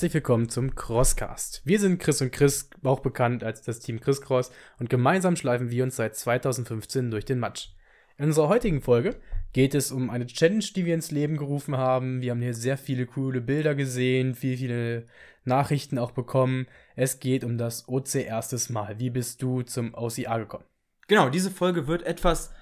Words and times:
Herzlich 0.00 0.14
willkommen 0.14 0.48
zum 0.48 0.74
Crosscast. 0.74 1.60
Wir 1.66 1.78
sind 1.78 1.98
Chris 1.98 2.22
und 2.22 2.32
Chris, 2.32 2.70
auch 2.82 3.00
bekannt 3.00 3.44
als 3.44 3.60
das 3.60 3.80
Team 3.80 4.00
Chris 4.00 4.22
Cross, 4.22 4.50
und 4.78 4.88
gemeinsam 4.88 5.36
schleifen 5.36 5.70
wir 5.70 5.84
uns 5.84 5.96
seit 5.96 6.16
2015 6.16 7.10
durch 7.10 7.26
den 7.26 7.38
Matsch. 7.38 7.68
In 8.16 8.24
unserer 8.24 8.48
heutigen 8.48 8.80
Folge 8.80 9.16
geht 9.52 9.74
es 9.74 9.92
um 9.92 10.08
eine 10.08 10.26
Challenge, 10.26 10.64
die 10.74 10.86
wir 10.86 10.94
ins 10.94 11.10
Leben 11.10 11.36
gerufen 11.36 11.76
haben. 11.76 12.22
Wir 12.22 12.30
haben 12.30 12.40
hier 12.40 12.54
sehr 12.54 12.78
viele 12.78 13.04
coole 13.04 13.42
Bilder 13.42 13.74
gesehen, 13.74 14.34
viele, 14.34 14.56
viele 14.56 15.06
Nachrichten 15.44 15.98
auch 15.98 16.12
bekommen. 16.12 16.66
Es 16.96 17.20
geht 17.20 17.44
um 17.44 17.58
das 17.58 17.86
OC 17.86 18.14
erstes 18.14 18.70
Mal. 18.70 18.98
Wie 18.98 19.10
bist 19.10 19.42
du 19.42 19.60
zum 19.60 19.92
OCA 19.92 20.38
gekommen? 20.38 20.64
Genau, 21.08 21.28
diese 21.28 21.50
Folge 21.50 21.88
wird 21.88 22.04
etwas 22.04 22.54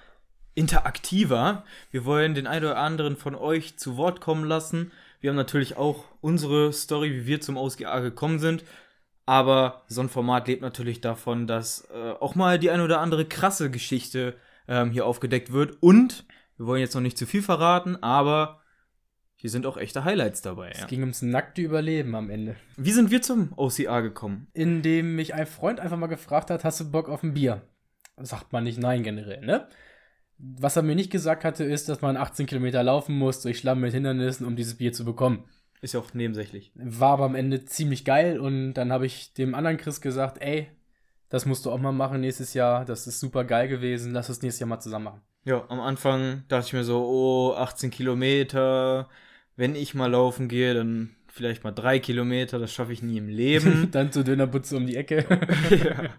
interaktiver. 0.55 1.63
Wir 1.89 2.03
wollen 2.03 2.35
den 2.35 2.47
einen 2.47 2.65
oder 2.65 2.77
anderen 2.79 3.15
von 3.15 3.33
euch 3.33 3.77
zu 3.77 3.95
Wort 3.95 4.19
kommen 4.19 4.43
lassen. 4.43 4.91
Wir 5.19 5.29
haben 5.29 5.37
natürlich 5.37 5.77
auch 5.77 6.05
unsere 6.21 6.71
Story, 6.71 7.11
wie 7.11 7.25
wir 7.25 7.41
zum 7.41 7.57
OSGA 7.57 7.99
gekommen 7.99 8.39
sind. 8.39 8.63
Aber 9.25 9.83
so 9.87 10.01
ein 10.01 10.09
Format 10.09 10.47
lebt 10.47 10.61
natürlich 10.61 11.01
davon, 11.01 11.45
dass 11.45 11.87
äh, 11.93 12.11
auch 12.19 12.33
mal 12.33 12.57
die 12.57 12.71
eine 12.71 12.83
oder 12.83 12.99
andere 12.99 13.25
krasse 13.25 13.69
Geschichte 13.69 14.35
ähm, 14.67 14.91
hier 14.91 15.05
aufgedeckt 15.05 15.51
wird. 15.51 15.77
Und 15.81 16.25
wir 16.57 16.65
wollen 16.65 16.81
jetzt 16.81 16.95
noch 16.95 17.01
nicht 17.01 17.17
zu 17.17 17.27
viel 17.27 17.43
verraten, 17.43 18.01
aber 18.01 18.61
hier 19.35 19.49
sind 19.49 19.65
auch 19.65 19.77
echte 19.77 20.03
Highlights 20.03 20.41
dabei. 20.41 20.71
Es 20.71 20.81
ja. 20.81 20.87
ging 20.87 21.01
ums 21.01 21.21
nackte 21.21 21.61
Überleben 21.61 22.15
am 22.15 22.29
Ende. 22.29 22.55
Wie 22.75 22.91
sind 22.91 23.11
wir 23.11 23.21
zum 23.21 23.53
OCA 23.55 24.01
gekommen? 24.01 24.47
Indem 24.53 25.15
mich 25.15 25.33
ein 25.33 25.45
Freund 25.45 25.79
einfach 25.79 25.97
mal 25.97 26.07
gefragt 26.07 26.49
hat, 26.49 26.63
hast 26.63 26.79
du 26.79 26.91
Bock 26.91 27.07
auf 27.07 27.23
ein 27.23 27.35
Bier? 27.35 27.61
Sagt 28.17 28.51
man 28.51 28.63
nicht 28.63 28.79
nein 28.79 29.03
generell, 29.03 29.45
ne? 29.45 29.69
Was 30.39 30.75
er 30.75 30.83
mir 30.83 30.95
nicht 30.95 31.11
gesagt 31.11 31.43
hatte, 31.43 31.65
ist, 31.65 31.89
dass 31.89 32.01
man 32.01 32.17
18 32.17 32.45
Kilometer 32.45 32.81
laufen 32.81 33.17
muss 33.17 33.41
durch 33.41 33.59
Schlamm 33.59 33.81
mit 33.81 33.93
Hindernissen, 33.93 34.47
um 34.47 34.55
dieses 34.55 34.75
Bier 34.75 34.93
zu 34.93 35.03
bekommen. 35.03 35.43
Ist 35.81 35.93
ja 35.93 35.99
auch 35.99 36.13
nebensächlich. 36.13 36.71
War 36.75 37.11
aber 37.11 37.25
am 37.25 37.35
Ende 37.35 37.65
ziemlich 37.65 38.05
geil 38.05 38.39
und 38.39 38.73
dann 38.73 38.91
habe 38.91 39.05
ich 39.05 39.33
dem 39.33 39.55
anderen 39.55 39.77
Chris 39.77 40.01
gesagt, 40.01 40.41
ey, 40.41 40.67
das 41.29 41.45
musst 41.45 41.65
du 41.65 41.71
auch 41.71 41.77
mal 41.77 41.91
machen 41.91 42.21
nächstes 42.21 42.53
Jahr. 42.53 42.85
Das 42.85 43.07
ist 43.07 43.19
super 43.19 43.43
geil 43.43 43.67
gewesen. 43.67 44.13
Lass 44.13 44.29
es 44.29 44.41
nächstes 44.41 44.59
Jahr 44.59 44.69
mal 44.69 44.79
zusammen 44.79 45.05
machen. 45.05 45.21
Ja, 45.45 45.63
am 45.69 45.79
Anfang 45.79 46.43
dachte 46.47 46.67
ich 46.67 46.73
mir 46.73 46.83
so, 46.83 47.05
oh, 47.05 47.53
18 47.53 47.91
Kilometer. 47.91 49.09
Wenn 49.55 49.75
ich 49.75 49.93
mal 49.93 50.11
laufen 50.11 50.47
gehe, 50.47 50.73
dann 50.73 51.11
vielleicht 51.27 51.63
mal 51.63 51.71
drei 51.71 51.99
Kilometer. 51.99 52.59
Das 52.59 52.73
schaffe 52.73 52.93
ich 52.93 53.01
nie 53.01 53.17
im 53.17 53.29
Leben. 53.29 53.89
dann 53.91 54.11
zur 54.11 54.23
Dönerbutze 54.23 54.75
um 54.75 54.85
die 54.85 54.97
Ecke. 54.97 55.25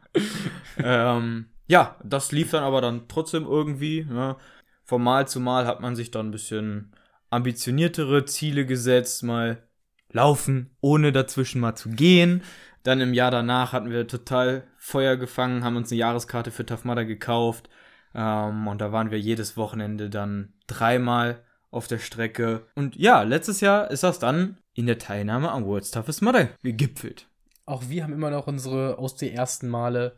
ja. 0.83 1.17
ähm, 1.17 1.47
ja, 1.71 1.95
das 2.03 2.33
lief 2.33 2.51
dann 2.51 2.65
aber 2.65 2.81
dann 2.81 3.07
trotzdem 3.07 3.45
irgendwie. 3.45 4.05
Ja. 4.11 4.39
Von 4.85 5.05
Mal 5.05 5.29
zu 5.29 5.39
Mal 5.39 5.67
hat 5.67 5.81
man 5.81 5.95
sich 5.95 6.11
dann 6.11 6.27
ein 6.27 6.33
bisschen 6.33 6.97
ambitioniertere 7.31 8.25
Ziele 8.25 8.67
gesetzt, 8.67 9.23
mal 9.23 9.63
laufen, 10.11 10.77
ohne 10.81 11.13
dazwischen 11.13 11.61
mal 11.61 11.77
zu 11.77 11.91
gehen. 11.91 12.43
Dann 12.83 13.01
im 13.01 13.15
Jahr 13.15 13.31
danach 13.31 13.73
hatten 13.73 13.91
wir 13.91 14.09
total 14.09 14.65
Feuer 14.79 15.17
gefangen, 15.17 15.63
haben 15.63 15.77
uns 15.77 15.93
eine 15.93 16.01
Jahreskarte 16.01 16.51
für 16.51 16.67
Mudder 16.83 17.05
gekauft. 17.05 17.71
Ähm, 18.17 18.67
und 18.67 18.81
da 18.81 18.91
waren 18.91 19.13
wir 19.13 19.21
jedes 19.21 19.57
Wochenende 19.57 20.11
dann 20.11 20.55
dreimal 20.67 21.45
auf 21.71 21.87
der 21.87 21.99
Strecke. 21.99 22.67
Und 22.75 22.97
ja, 22.97 23.23
letztes 23.23 23.61
Jahr 23.61 23.93
ist 23.93 24.03
das 24.03 24.19
dann 24.19 24.59
in 24.75 24.87
der 24.87 24.99
Teilnahme 24.99 25.53
am 25.53 25.67
World's 25.67 25.93
Toughest 25.93 26.21
Mudder 26.21 26.49
gegipfelt. 26.65 27.29
Auch 27.65 27.85
wir 27.89 28.03
haben 28.03 28.13
immer 28.13 28.31
noch 28.31 28.49
unsere 28.49 28.99
aus 28.99 29.15
den 29.15 29.33
ersten 29.33 29.69
Male 29.69 30.17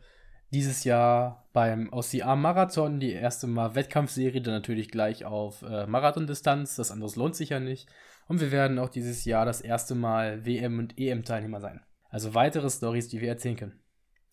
dieses 0.53 0.83
Jahr 0.83 1.47
beim 1.51 1.89
OCA 1.91 2.35
Marathon, 2.35 2.99
die 2.99 3.11
erste 3.11 3.47
Mal 3.47 3.75
Wettkampfserie, 3.75 4.41
dann 4.41 4.53
natürlich 4.53 4.89
gleich 4.89 5.25
auf 5.25 5.63
äh, 5.63 5.87
Marathondistanz, 5.87 6.75
das 6.75 6.91
andere 6.91 7.11
lohnt 7.15 7.35
sich 7.35 7.49
ja 7.49 7.59
nicht. 7.59 7.89
Und 8.27 8.39
wir 8.39 8.51
werden 8.51 8.79
auch 8.79 8.89
dieses 8.89 9.25
Jahr 9.25 9.45
das 9.45 9.61
erste 9.61 9.95
Mal 9.95 10.45
WM- 10.45 10.79
und 10.79 10.97
EM-Teilnehmer 10.97 11.59
sein. 11.59 11.81
Also 12.09 12.33
weitere 12.35 12.69
Stories, 12.69 13.09
die 13.09 13.19
wir 13.19 13.29
erzählen 13.29 13.57
können. 13.57 13.79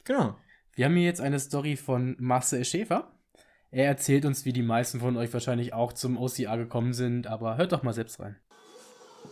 Genau. 0.05 0.37
Wir 0.75 0.85
haben 0.85 0.95
hier 0.95 1.05
jetzt 1.05 1.21
eine 1.21 1.41
Story 1.41 1.77
von 1.77 2.17
Marcel 2.19 2.65
Schäfer. 2.65 3.11
Er 3.71 3.87
erzählt 3.87 4.25
uns, 4.25 4.45
wie 4.45 4.53
die 4.53 4.63
meisten 4.63 5.01
von 5.01 5.17
euch 5.17 5.33
wahrscheinlich 5.33 5.73
auch 5.73 5.93
zum 5.93 6.17
OCA 6.17 6.57
gekommen 6.57 6.93
sind, 6.93 7.27
aber 7.27 7.57
hört 7.57 7.73
doch 7.73 7.83
mal 7.83 7.93
selbst 7.93 8.21
rein. 8.21 8.37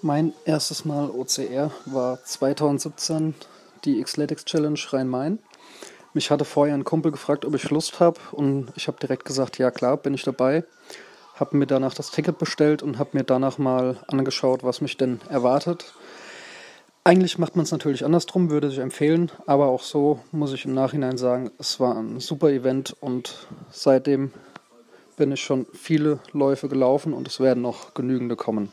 Mein 0.03 0.32
erstes 0.44 0.84
Mal 0.84 1.10
OCR 1.10 1.70
war 1.87 2.22
2017 2.22 3.34
die 3.84 4.03
Xletics 4.03 4.44
Challenge 4.44 4.78
Rhein-Main. 4.91 5.38
Mich 6.14 6.30
hatte 6.30 6.44
vorher 6.44 6.74
ein 6.74 6.84
Kumpel 6.84 7.12
gefragt, 7.12 7.44
ob 7.44 7.54
ich 7.54 7.70
Lust 7.70 8.00
habe 8.00 8.19
und 8.32 8.72
ich 8.76 8.88
habe 8.88 8.98
direkt 8.98 9.24
gesagt, 9.24 9.58
ja 9.58 9.70
klar, 9.70 9.96
bin 9.96 10.14
ich 10.14 10.22
dabei. 10.22 10.64
Habe 11.34 11.56
mir 11.56 11.66
danach 11.66 11.94
das 11.94 12.10
Ticket 12.10 12.38
bestellt 12.38 12.82
und 12.82 12.98
habe 12.98 13.10
mir 13.12 13.24
danach 13.24 13.58
mal 13.58 13.98
angeschaut, 14.08 14.64
was 14.64 14.80
mich 14.80 14.96
denn 14.96 15.20
erwartet. 15.28 15.94
Eigentlich 17.04 17.38
macht 17.38 17.56
man 17.56 17.64
es 17.64 17.72
natürlich 17.72 18.04
andersrum, 18.04 18.50
würde 18.50 18.69
ich 18.69 18.78
empfehlen, 18.78 19.30
aber 19.46 19.66
auch 19.69 19.82
so 19.82 20.20
muss 20.32 20.52
ich 20.52 20.64
im 20.64 20.74
Nachhinein 20.74 21.16
sagen, 21.16 21.50
es 21.58 21.80
war 21.80 21.96
ein 21.96 22.20
super 22.20 22.50
Event 22.50 22.94
und 23.00 23.46
seitdem 23.70 24.32
bin 25.16 25.32
ich 25.32 25.40
schon 25.40 25.66
viele 25.72 26.20
Läufe 26.32 26.69
gelaufen 26.69 27.12
und 27.12 27.28
es 27.28 27.40
werden 27.40 27.62
noch 27.62 27.94
genügende 27.94 28.36
kommen. 28.36 28.72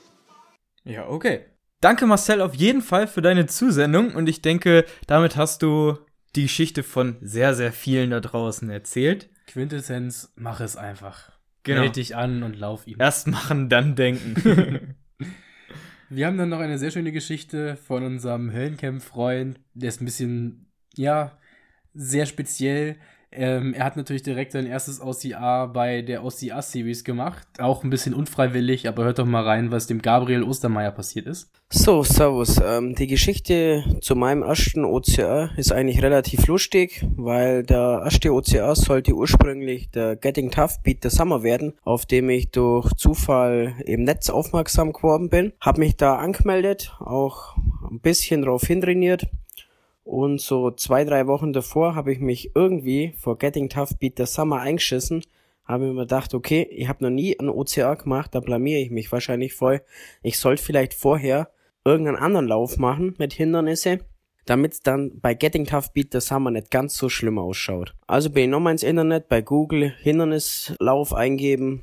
Ja, 0.83 1.07
okay. 1.07 1.45
Danke 1.81 2.05
Marcel 2.07 2.41
auf 2.41 2.55
jeden 2.55 2.81
Fall 2.81 3.07
für 3.07 3.21
deine 3.21 3.45
Zusendung 3.45 4.15
und 4.15 4.27
ich 4.27 4.41
denke, 4.41 4.85
damit 5.07 5.35
hast 5.35 5.61
du 5.61 5.97
die 6.35 6.43
Geschichte 6.43 6.83
von 6.83 7.17
sehr, 7.21 7.53
sehr 7.53 7.71
vielen 7.71 8.11
da 8.11 8.19
draußen 8.19 8.69
erzählt. 8.69 9.29
Quintessenz, 9.47 10.33
mach 10.35 10.59
es 10.59 10.75
einfach. 10.75 11.31
Genau. 11.63 11.81
Meld 11.81 11.95
dich 11.95 12.15
an 12.15 12.43
und 12.43 12.57
lauf 12.57 12.85
ihm. 12.87 12.97
Erst 12.99 13.27
machen, 13.27 13.69
dann 13.69 13.95
denken. 13.95 14.95
Wir 16.09 16.27
haben 16.27 16.37
dann 16.37 16.49
noch 16.49 16.59
eine 16.59 16.77
sehr 16.77 16.91
schöne 16.91 17.11
Geschichte 17.11 17.75
von 17.75 18.03
unserem 18.03 18.53
Höllencamp-Freund. 18.53 19.59
Der 19.73 19.89
ist 19.89 20.01
ein 20.01 20.05
bisschen, 20.05 20.71
ja, 20.95 21.37
sehr 21.93 22.27
speziell. 22.27 22.97
Ähm, 23.35 23.73
er 23.73 23.85
hat 23.85 23.97
natürlich 23.97 24.23
direkt 24.23 24.51
sein 24.51 24.65
erstes 24.65 25.01
OCA 25.01 25.65
bei 25.67 26.01
der 26.01 26.23
OCA 26.23 26.61
Series 26.61 27.03
gemacht. 27.03 27.47
Auch 27.59 27.83
ein 27.83 27.89
bisschen 27.89 28.13
unfreiwillig, 28.13 28.87
aber 28.87 29.03
hört 29.03 29.19
doch 29.19 29.25
mal 29.25 29.43
rein, 29.43 29.71
was 29.71 29.87
dem 29.87 30.01
Gabriel 30.01 30.43
Ostermeier 30.43 30.91
passiert 30.91 31.27
ist. 31.27 31.51
So, 31.69 32.03
servus. 32.03 32.59
Ähm, 32.63 32.95
die 32.95 33.07
Geschichte 33.07 33.83
zu 34.01 34.15
meinem 34.15 34.43
ersten 34.43 34.85
OCA 34.85 35.49
ist 35.57 35.71
eigentlich 35.71 36.01
relativ 36.01 36.47
lustig, 36.47 37.05
weil 37.15 37.63
der 37.63 38.01
erste 38.03 38.33
OCA 38.33 38.75
sollte 38.75 39.13
ursprünglich 39.13 39.89
der 39.89 40.15
Getting 40.15 40.51
Tough 40.51 40.81
Beat 40.83 41.03
the 41.03 41.09
Summer 41.09 41.43
werden, 41.43 41.73
auf 41.83 42.05
dem 42.05 42.29
ich 42.29 42.51
durch 42.51 42.93
Zufall 42.93 43.73
im 43.85 44.03
Netz 44.03 44.29
aufmerksam 44.29 44.93
geworden 44.93 45.29
bin. 45.29 45.53
Hab 45.59 45.77
mich 45.77 45.97
da 45.97 46.15
angemeldet, 46.15 46.95
auch 46.99 47.57
ein 47.89 47.99
bisschen 47.99 48.43
drauf 48.43 48.63
hintrainiert 48.63 49.27
und 50.05 50.39
so 50.39 50.69
zwei, 50.69 51.03
drei 51.03 51.25
Wochen 51.25 51.51
davor 51.51 51.95
habe 51.95 52.13
ich 52.13 52.19
mich 52.19 52.51
irgendwie 52.55 53.13
vor 53.17 53.37
Getting 53.37 53.69
Tough 53.69 53.97
Beat 53.99 54.17
the 54.17 54.25
Summer 54.27 54.61
eingeschissen. 54.61 55.25
Habe 55.65 55.91
mir 55.91 56.01
gedacht, 56.01 56.35
okay, 56.35 56.67
ich 56.71 56.87
habe 56.87 57.03
noch 57.03 57.09
nie 57.09 57.37
ein 57.37 57.49
OCR 57.49 57.95
gemacht, 57.95 58.35
da 58.35 58.39
blamiere 58.39 58.79
ich 58.79 58.91
mich 58.91 59.11
wahrscheinlich 59.11 59.55
voll. 59.55 59.81
Ich 60.21 60.39
sollte 60.39 60.61
vielleicht 60.61 60.93
vorher 60.93 61.49
irgendeinen 61.83 62.17
anderen 62.17 62.47
Lauf 62.47 62.77
machen 62.77 63.15
mit 63.17 63.33
Hindernisse, 63.33 63.97
damit 64.45 64.73
es 64.73 64.81
dann 64.81 65.19
bei 65.21 65.33
Getting 65.33 65.65
Tough 65.65 65.91
Beat 65.91 66.13
the 66.13 66.19
Summer 66.19 66.51
nicht 66.51 66.69
ganz 66.69 66.95
so 66.95 67.09
schlimm 67.09 67.39
ausschaut. 67.39 67.95
Also 68.05 68.29
bin 68.29 68.43
ich 68.43 68.49
nochmal 68.49 68.73
ins 68.73 68.83
Internet 68.83 69.27
bei 69.27 69.41
Google 69.41 69.91
Hindernislauf 70.01 71.15
eingeben, 71.15 71.81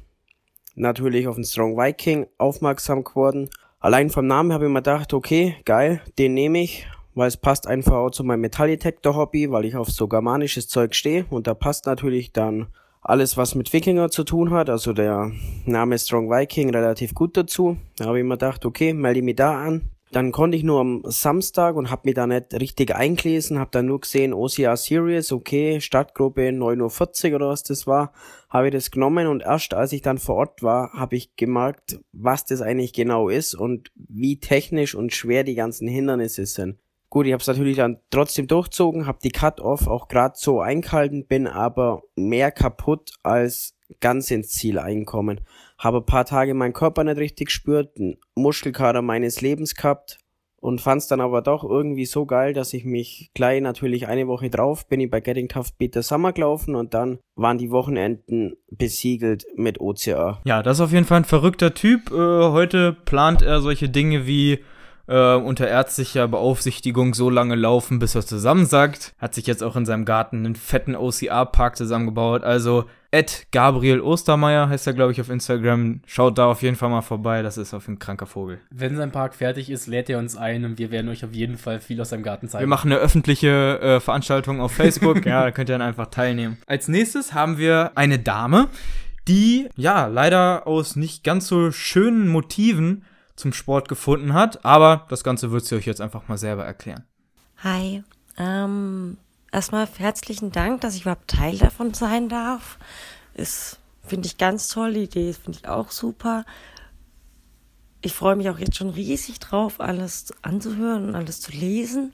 natürlich 0.76 1.26
auf 1.26 1.34
den 1.34 1.44
Strong 1.44 1.76
Viking 1.76 2.28
aufmerksam 2.38 3.02
geworden. 3.02 3.50
Allein 3.80 4.10
vom 4.10 4.28
Namen 4.28 4.52
habe 4.52 4.66
ich 4.66 4.70
mir 4.70 4.78
gedacht, 4.78 5.12
okay, 5.12 5.56
geil, 5.64 6.00
den 6.18 6.34
nehme 6.34 6.62
ich 6.62 6.86
weil 7.14 7.28
es 7.28 7.36
passt 7.36 7.66
einfach 7.66 7.94
auch 7.94 8.10
zu 8.10 8.24
meinem 8.24 8.40
Metalldetektor-Hobby, 8.42 9.50
weil 9.50 9.64
ich 9.64 9.76
auf 9.76 9.90
so 9.90 10.08
germanisches 10.08 10.68
Zeug 10.68 10.94
stehe 10.94 11.26
und 11.30 11.46
da 11.46 11.54
passt 11.54 11.86
natürlich 11.86 12.32
dann 12.32 12.68
alles, 13.02 13.36
was 13.36 13.54
mit 13.54 13.72
Wikinger 13.72 14.10
zu 14.10 14.24
tun 14.24 14.50
hat, 14.50 14.70
also 14.70 14.92
der 14.92 15.32
Name 15.66 15.98
Strong 15.98 16.30
Viking 16.30 16.70
relativ 16.70 17.14
gut 17.14 17.36
dazu. 17.36 17.76
Da 17.96 18.06
habe 18.06 18.18
ich 18.18 18.24
mir 18.24 18.34
gedacht, 18.34 18.64
okay, 18.64 18.94
melde 18.94 19.22
mich 19.22 19.36
da 19.36 19.60
an. 19.60 19.90
Dann 20.12 20.30
konnte 20.30 20.58
ich 20.58 20.62
nur 20.62 20.78
am 20.78 21.02
Samstag 21.06 21.74
und 21.74 21.90
habe 21.90 22.02
mich 22.04 22.14
da 22.14 22.26
nicht 22.26 22.52
richtig 22.52 22.94
eingelesen, 22.94 23.58
habe 23.58 23.70
dann 23.72 23.86
nur 23.86 24.02
gesehen 24.02 24.34
OCR 24.34 24.76
Series, 24.76 25.32
okay, 25.32 25.80
Startgruppe 25.80 26.50
9.40 26.50 27.30
Uhr 27.30 27.36
oder 27.36 27.48
was 27.48 27.62
das 27.62 27.86
war, 27.86 28.12
habe 28.50 28.68
ich 28.68 28.74
das 28.74 28.90
genommen 28.90 29.26
und 29.26 29.42
erst 29.42 29.72
als 29.72 29.90
ich 29.94 30.02
dann 30.02 30.18
vor 30.18 30.36
Ort 30.36 30.62
war, 30.62 30.92
habe 30.92 31.16
ich 31.16 31.34
gemerkt, 31.36 31.98
was 32.12 32.44
das 32.44 32.60
eigentlich 32.60 32.92
genau 32.92 33.30
ist 33.30 33.54
und 33.54 33.90
wie 33.96 34.38
technisch 34.38 34.94
und 34.94 35.14
schwer 35.14 35.44
die 35.44 35.54
ganzen 35.54 35.88
Hindernisse 35.88 36.44
sind. 36.44 36.76
Gut, 37.12 37.26
ich 37.26 37.34
habe 37.34 37.42
es 37.42 37.46
natürlich 37.46 37.76
dann 37.76 37.98
trotzdem 38.08 38.46
durchzogen, 38.46 39.06
habe 39.06 39.18
die 39.22 39.28
Cut-Off 39.28 39.86
auch 39.86 40.08
gerade 40.08 40.32
so 40.34 40.62
eingehalten, 40.62 41.26
bin 41.26 41.46
aber 41.46 42.04
mehr 42.16 42.50
kaputt 42.50 43.10
als 43.22 43.76
ganz 44.00 44.30
ins 44.30 44.48
Ziel 44.52 44.78
einkommen. 44.78 45.42
Habe 45.76 45.98
ein 45.98 46.06
paar 46.06 46.24
Tage 46.24 46.54
meinen 46.54 46.72
Körper 46.72 47.04
nicht 47.04 47.18
richtig 47.18 47.48
gespürt, 47.48 47.98
einen 47.98 48.16
Muskelkater 48.34 49.02
meines 49.02 49.42
Lebens 49.42 49.74
gehabt 49.74 50.20
und 50.56 50.80
fand 50.80 51.02
es 51.02 51.06
dann 51.08 51.20
aber 51.20 51.42
doch 51.42 51.64
irgendwie 51.64 52.06
so 52.06 52.24
geil, 52.24 52.54
dass 52.54 52.72
ich 52.72 52.86
mich 52.86 53.30
gleich 53.34 53.60
natürlich 53.60 54.06
eine 54.06 54.26
Woche 54.26 54.48
drauf 54.48 54.88
bin 54.88 55.00
ich 55.00 55.10
bei 55.10 55.20
Getting 55.20 55.48
Tough 55.48 55.76
Beat 55.76 56.02
Summer 56.02 56.32
gelaufen 56.32 56.74
und 56.74 56.94
dann 56.94 57.18
waren 57.34 57.58
die 57.58 57.70
Wochenenden 57.70 58.56
besiegelt 58.70 59.44
mit 59.54 59.82
OCR. 59.82 60.40
Ja, 60.46 60.62
das 60.62 60.78
ist 60.78 60.80
auf 60.80 60.92
jeden 60.92 61.04
Fall 61.04 61.18
ein 61.18 61.24
verrückter 61.24 61.74
Typ. 61.74 62.10
Äh, 62.10 62.14
heute 62.14 62.94
plant 62.94 63.42
er 63.42 63.60
solche 63.60 63.90
Dinge 63.90 64.26
wie 64.26 64.60
äh, 65.06 65.34
unter 65.34 65.68
ärztlicher 65.68 66.28
Beaufsichtigung 66.28 67.14
so 67.14 67.30
lange 67.30 67.54
laufen, 67.54 67.98
bis 67.98 68.14
er 68.14 68.24
zusammensackt. 68.24 69.14
Hat 69.18 69.34
sich 69.34 69.46
jetzt 69.46 69.62
auch 69.62 69.76
in 69.76 69.86
seinem 69.86 70.04
Garten 70.04 70.38
einen 70.38 70.56
fetten 70.56 70.94
OCR-Park 70.96 71.76
zusammengebaut. 71.76 72.44
Also 72.44 72.84
Ed 73.10 73.46
Gabriel 73.52 74.00
Ostermeier 74.00 74.70
heißt 74.70 74.86
er, 74.86 74.94
glaube 74.94 75.12
ich, 75.12 75.20
auf 75.20 75.28
Instagram. 75.28 76.00
Schaut 76.06 76.38
da 76.38 76.46
auf 76.46 76.62
jeden 76.62 76.76
Fall 76.76 76.88
mal 76.88 77.02
vorbei. 77.02 77.42
Das 77.42 77.58
ist 77.58 77.74
auf 77.74 77.86
ein 77.86 77.98
kranker 77.98 78.26
Vogel. 78.26 78.60
Wenn 78.70 78.96
sein 78.96 79.12
Park 79.12 79.34
fertig 79.34 79.68
ist, 79.68 79.86
lädt 79.86 80.08
er 80.08 80.18
uns 80.18 80.36
ein 80.36 80.64
und 80.64 80.78
wir 80.78 80.90
werden 80.90 81.10
euch 81.10 81.24
auf 81.24 81.34
jeden 81.34 81.58
Fall 81.58 81.80
viel 81.80 82.00
aus 82.00 82.08
seinem 82.08 82.22
Garten 82.22 82.48
zeigen. 82.48 82.62
Wir 82.62 82.68
machen 82.68 82.90
eine 82.90 83.00
öffentliche 83.00 83.80
äh, 83.80 84.00
Veranstaltung 84.00 84.60
auf 84.62 84.72
Facebook. 84.72 85.26
ja, 85.26 85.42
da 85.42 85.50
könnt 85.50 85.68
ihr 85.68 85.74
dann 85.76 85.86
einfach 85.86 86.06
teilnehmen. 86.06 86.56
Als 86.66 86.88
nächstes 86.88 87.34
haben 87.34 87.58
wir 87.58 87.92
eine 87.96 88.18
Dame, 88.18 88.68
die 89.28 89.68
ja 89.76 90.06
leider 90.06 90.66
aus 90.66 90.96
nicht 90.96 91.22
ganz 91.22 91.48
so 91.48 91.70
schönen 91.70 92.28
Motiven 92.28 93.04
zum 93.42 93.52
Sport 93.52 93.88
gefunden 93.88 94.32
hat. 94.32 94.64
Aber 94.64 95.06
das 95.10 95.24
Ganze 95.24 95.50
wird 95.50 95.66
sie 95.66 95.74
euch 95.74 95.86
jetzt 95.86 96.00
einfach 96.00 96.28
mal 96.28 96.38
selber 96.38 96.64
erklären. 96.64 97.04
Hi. 97.62 98.02
Ähm, 98.38 99.18
erstmal 99.50 99.86
herzlichen 99.98 100.52
Dank, 100.52 100.80
dass 100.80 100.94
ich 100.94 101.02
überhaupt 101.02 101.28
Teil 101.28 101.58
davon 101.58 101.92
sein 101.92 102.28
darf. 102.28 102.78
Ist, 103.34 103.78
finde 104.06 104.26
ich 104.26 104.38
ganz 104.38 104.68
toll. 104.68 104.94
Die 104.94 105.02
Idee 105.02 105.32
finde 105.32 105.58
ich 105.58 105.68
auch 105.68 105.90
super. 105.90 106.44
Ich 108.00 108.14
freue 108.14 108.36
mich 108.36 108.48
auch 108.48 108.58
jetzt 108.58 108.76
schon 108.76 108.90
riesig 108.90 109.38
drauf, 109.38 109.80
alles 109.80 110.32
anzuhören 110.42 111.08
und 111.08 111.14
alles 111.14 111.40
zu 111.40 111.52
lesen. 111.52 112.10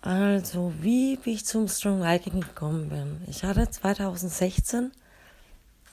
Also, 0.00 0.72
wie 0.80 1.16
bin 1.16 1.34
ich 1.34 1.44
zum 1.44 1.68
Strong 1.68 2.02
Viking 2.02 2.40
gekommen 2.40 2.88
bin? 2.88 3.20
Ich 3.26 3.42
hatte 3.42 3.68
2016 3.68 4.92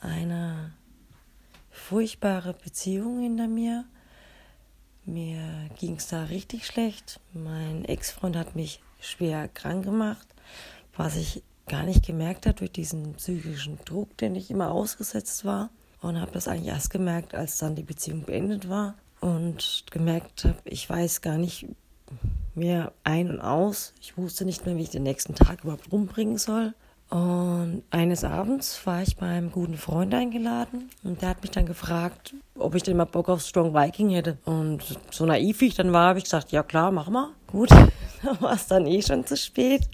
eine 0.00 0.72
furchtbare 1.76 2.54
Beziehung 2.54 3.20
hinter 3.20 3.46
mir. 3.46 3.84
Mir 5.04 5.40
ging 5.78 5.96
es 5.96 6.08
da 6.08 6.24
richtig 6.24 6.66
schlecht. 6.66 7.20
Mein 7.32 7.84
Ex-Freund 7.84 8.36
hat 8.36 8.56
mich 8.56 8.82
schwer 9.00 9.46
krank 9.48 9.84
gemacht, 9.84 10.26
was 10.96 11.16
ich 11.16 11.42
gar 11.66 11.84
nicht 11.84 12.04
gemerkt 12.04 12.46
habe 12.46 12.58
durch 12.58 12.72
diesen 12.72 13.14
psychischen 13.14 13.78
Druck, 13.84 14.16
den 14.16 14.34
ich 14.34 14.50
immer 14.50 14.72
ausgesetzt 14.72 15.44
war. 15.44 15.70
Und 16.00 16.20
habe 16.20 16.32
das 16.32 16.48
eigentlich 16.48 16.68
erst 16.68 16.90
gemerkt, 16.90 17.34
als 17.34 17.58
dann 17.58 17.76
die 17.76 17.82
Beziehung 17.82 18.22
beendet 18.22 18.68
war. 18.68 18.94
Und 19.20 19.84
gemerkt 19.90 20.44
habe, 20.44 20.58
ich 20.64 20.88
weiß 20.88 21.20
gar 21.20 21.38
nicht 21.38 21.66
mehr 22.54 22.92
ein 23.04 23.30
und 23.30 23.40
aus. 23.40 23.92
Ich 24.00 24.16
wusste 24.16 24.44
nicht 24.44 24.66
mehr, 24.66 24.76
wie 24.76 24.82
ich 24.82 24.90
den 24.90 25.02
nächsten 25.02 25.34
Tag 25.34 25.64
überhaupt 25.64 25.92
rumbringen 25.92 26.38
soll. 26.38 26.74
Und 27.08 27.84
eines 27.90 28.24
Abends 28.24 28.84
war 28.84 29.02
ich 29.02 29.16
bei 29.16 29.26
einem 29.26 29.52
guten 29.52 29.76
Freund 29.76 30.12
eingeladen 30.12 30.90
und 31.04 31.22
der 31.22 31.28
hat 31.30 31.42
mich 31.42 31.52
dann 31.52 31.64
gefragt, 31.64 32.34
ob 32.58 32.74
ich 32.74 32.82
denn 32.82 32.96
mal 32.96 33.04
Bock 33.04 33.28
auf 33.28 33.42
Strong 33.42 33.74
Viking 33.74 34.10
hätte. 34.10 34.38
Und 34.44 34.82
so 35.10 35.24
naiv 35.24 35.60
wie 35.60 35.66
ich 35.66 35.74
dann 35.74 35.92
war, 35.92 36.08
habe 36.08 36.18
ich 36.18 36.24
gesagt, 36.24 36.50
ja 36.50 36.64
klar, 36.64 36.90
mach 36.90 37.08
mal. 37.08 37.28
Gut, 37.46 37.70
da 38.22 38.40
war 38.40 38.54
es 38.54 38.66
dann 38.66 38.86
eh 38.86 39.02
schon 39.02 39.24
zu 39.24 39.36
spät. 39.36 39.88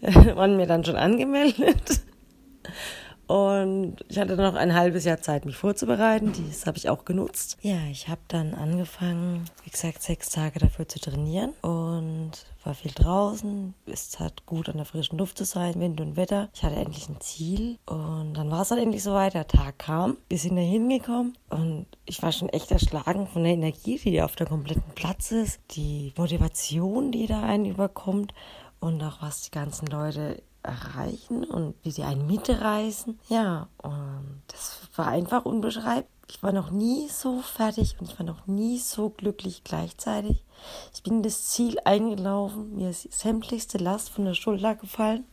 waren 0.34 0.56
mir 0.56 0.66
dann 0.66 0.84
schon 0.84 0.96
angemeldet. 0.96 2.00
Und 3.26 3.96
ich 4.08 4.18
hatte 4.18 4.36
noch 4.36 4.54
ein 4.54 4.74
halbes 4.74 5.04
Jahr 5.04 5.20
Zeit, 5.20 5.46
mich 5.46 5.56
vorzubereiten. 5.56 6.32
Das 6.48 6.66
habe 6.66 6.76
ich 6.76 6.88
auch 6.88 7.04
genutzt. 7.04 7.56
Ja, 7.62 7.78
ich 7.90 8.08
habe 8.08 8.20
dann 8.28 8.54
angefangen, 8.54 9.44
wie 9.64 9.70
gesagt, 9.70 10.02
sechs 10.02 10.30
Tage 10.30 10.58
dafür 10.58 10.88
zu 10.88 11.00
trainieren 11.00 11.50
und 11.62 12.32
war 12.64 12.74
viel 12.74 12.92
draußen. 12.92 13.74
Es 13.86 14.18
hat 14.18 14.46
gut 14.46 14.68
an 14.68 14.76
der 14.76 14.86
frischen 14.86 15.18
Luft 15.18 15.38
zu 15.38 15.44
sein, 15.44 15.80
Wind 15.80 16.00
und 16.00 16.16
Wetter. 16.16 16.48
Ich 16.54 16.62
hatte 16.62 16.76
endlich 16.76 17.08
ein 17.08 17.20
Ziel 17.20 17.78
und 17.86 18.34
dann 18.34 18.50
war 18.50 18.62
es 18.62 18.70
halt 18.70 18.82
endlich 18.82 19.02
soweit. 19.02 19.34
Der 19.34 19.46
Tag 19.46 19.78
kam, 19.78 20.16
wir 20.28 20.38
sind 20.38 20.56
da 20.56 20.62
hingekommen 20.62 21.36
und 21.50 21.86
ich 22.06 22.22
war 22.22 22.32
schon 22.32 22.48
echt 22.48 22.70
erschlagen 22.70 23.26
von 23.26 23.44
der 23.44 23.52
Energie, 23.52 23.98
die 23.98 24.22
auf 24.22 24.36
der 24.36 24.46
kompletten 24.46 24.94
Platz 24.94 25.30
ist, 25.30 25.60
die 25.72 26.12
Motivation, 26.16 27.10
die 27.12 27.26
da 27.26 27.42
einen 27.42 27.66
überkommt 27.66 28.32
und 28.80 29.02
auch 29.02 29.22
was 29.22 29.42
die 29.42 29.50
ganzen 29.50 29.86
Leute 29.86 30.42
erreichen 30.64 31.44
und 31.44 31.74
wie 31.82 31.90
sie 31.90 32.02
einen 32.02 32.26
mitreißen. 32.26 33.18
Ja, 33.28 33.68
und 33.78 34.42
das 34.48 34.80
war 34.96 35.08
einfach 35.08 35.44
unbeschreiblich. 35.44 36.08
Ich 36.28 36.42
war 36.42 36.52
noch 36.52 36.70
nie 36.70 37.08
so 37.08 37.40
fertig 37.40 37.96
und 38.00 38.10
ich 38.10 38.18
war 38.18 38.26
noch 38.26 38.46
nie 38.46 38.78
so 38.78 39.10
glücklich 39.10 39.62
gleichzeitig. 39.62 40.42
Ich 40.94 41.02
bin 41.02 41.18
in 41.18 41.22
das 41.22 41.48
Ziel 41.48 41.76
eingelaufen, 41.84 42.76
mir 42.76 42.90
ist 42.90 43.12
sämtlichste 43.12 43.78
Last 43.78 44.08
von 44.08 44.24
der 44.24 44.34
Schulter 44.34 44.74
gefallen. 44.74 45.24